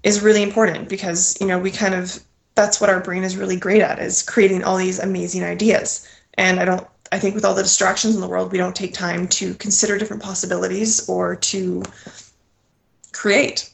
[0.03, 2.23] is really important because you know we kind of
[2.55, 6.07] that's what our brain is really great at is creating all these amazing ideas.
[6.35, 8.95] And i don't I think with all the distractions in the world, we don't take
[8.95, 11.83] time to consider different possibilities or to
[13.13, 13.71] create.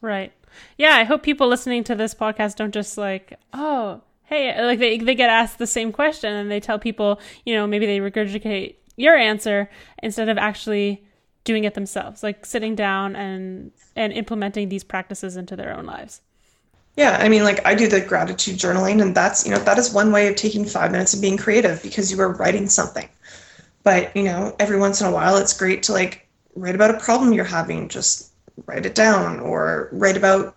[0.00, 0.32] Right.
[0.76, 4.98] Yeah, I hope people listening to this podcast don't just like, oh, hey, like they
[4.98, 8.74] they get asked the same question and they tell people, you know, maybe they regurgitate
[8.96, 9.70] your answer
[10.02, 11.06] instead of actually
[11.44, 16.20] doing it themselves, like sitting down and and implementing these practices into their own lives.
[16.96, 19.92] Yeah, I mean, like I do the gratitude journaling, and that's, you know, that is
[19.92, 23.08] one way of taking five minutes and being creative because you are writing something.
[23.82, 27.00] But, you know, every once in a while, it's great to like write about a
[27.00, 28.30] problem you're having, just
[28.66, 30.56] write it down, or write about,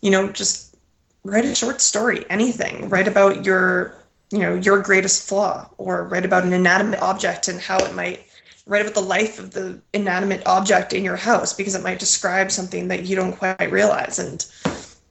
[0.00, 0.76] you know, just
[1.22, 2.88] write a short story, anything.
[2.88, 3.94] Write about your,
[4.32, 8.24] you know, your greatest flaw, or write about an inanimate object and how it might
[8.66, 12.50] write about the life of the inanimate object in your house because it might describe
[12.50, 14.18] something that you don't quite realize.
[14.18, 14.44] And,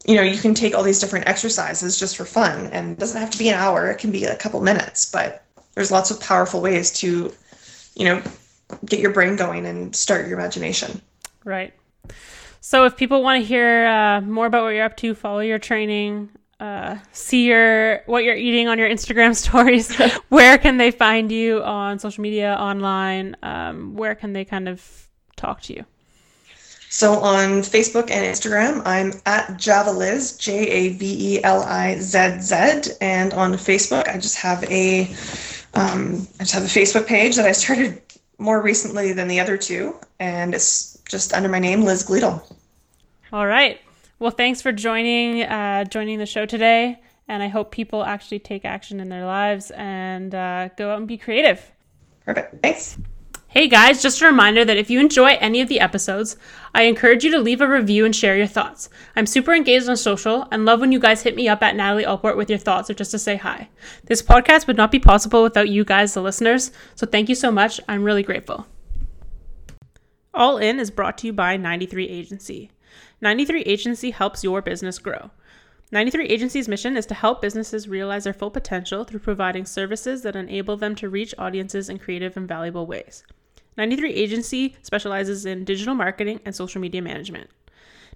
[0.07, 3.19] you know, you can take all these different exercises just for fun, and it doesn't
[3.19, 3.91] have to be an hour.
[3.91, 5.43] It can be a couple minutes, but
[5.75, 7.33] there's lots of powerful ways to,
[7.95, 8.21] you know,
[8.85, 11.01] get your brain going and start your imagination.
[11.43, 11.73] Right.
[12.61, 15.59] So, if people want to hear uh, more about what you're up to, follow your
[15.59, 16.29] training,
[16.61, 19.93] uh, see your what you're eating on your Instagram stories,
[20.29, 23.35] where can they find you on social media, online?
[23.43, 25.85] Um, where can they kind of talk to you?
[26.89, 32.39] So on Facebook and Instagram, I'm at Javelizz, J A V E L I Z
[32.39, 35.01] Z, and on Facebook, I just have a,
[35.73, 38.01] um, I just have a Facebook page that I started
[38.37, 42.41] more recently than the other two, and it's just under my name, Liz Gleadle.
[43.33, 43.81] All right.
[44.19, 48.63] Well, thanks for joining uh, joining the show today, and I hope people actually take
[48.63, 51.69] action in their lives and uh, go out and be creative.
[52.25, 52.63] Perfect.
[52.63, 52.97] Thanks.
[53.57, 56.37] Hey guys, just a reminder that if you enjoy any of the episodes,
[56.75, 58.87] I encourage you to leave a review and share your thoughts.
[59.15, 62.05] I'm super engaged on social and love when you guys hit me up at Natalie
[62.05, 63.69] Allport with your thoughts or just to say hi.
[64.03, 67.49] This podcast would not be possible without you guys, the listeners, so thank you so
[67.49, 67.81] much.
[67.87, 68.67] I'm really grateful.
[70.35, 72.69] All In is brought to you by 93 Agency.
[73.21, 75.31] 93 Agency helps your business grow.
[75.91, 80.35] 93 Agency's mission is to help businesses realize their full potential through providing services that
[80.35, 83.23] enable them to reach audiences in creative and valuable ways.
[83.77, 87.49] 93 Agency specializes in digital marketing and social media management.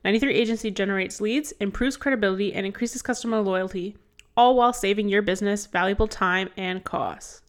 [0.04, 3.96] 93 Agency generates leads, improves credibility, and increases customer loyalty,
[4.36, 7.44] all while saving your business valuable time and costs.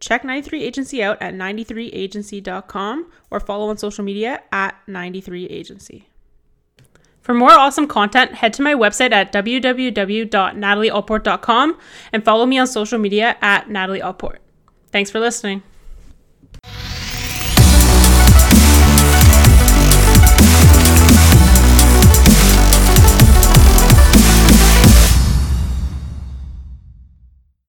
[0.00, 6.04] Check 93 Agency out at 93agency.com or follow on social media at 93agency.
[7.20, 11.78] For more awesome content, head to my website at www.natalieallport.com
[12.12, 14.40] and follow me on social media at Natalie Allport.
[14.90, 15.62] Thanks for listening.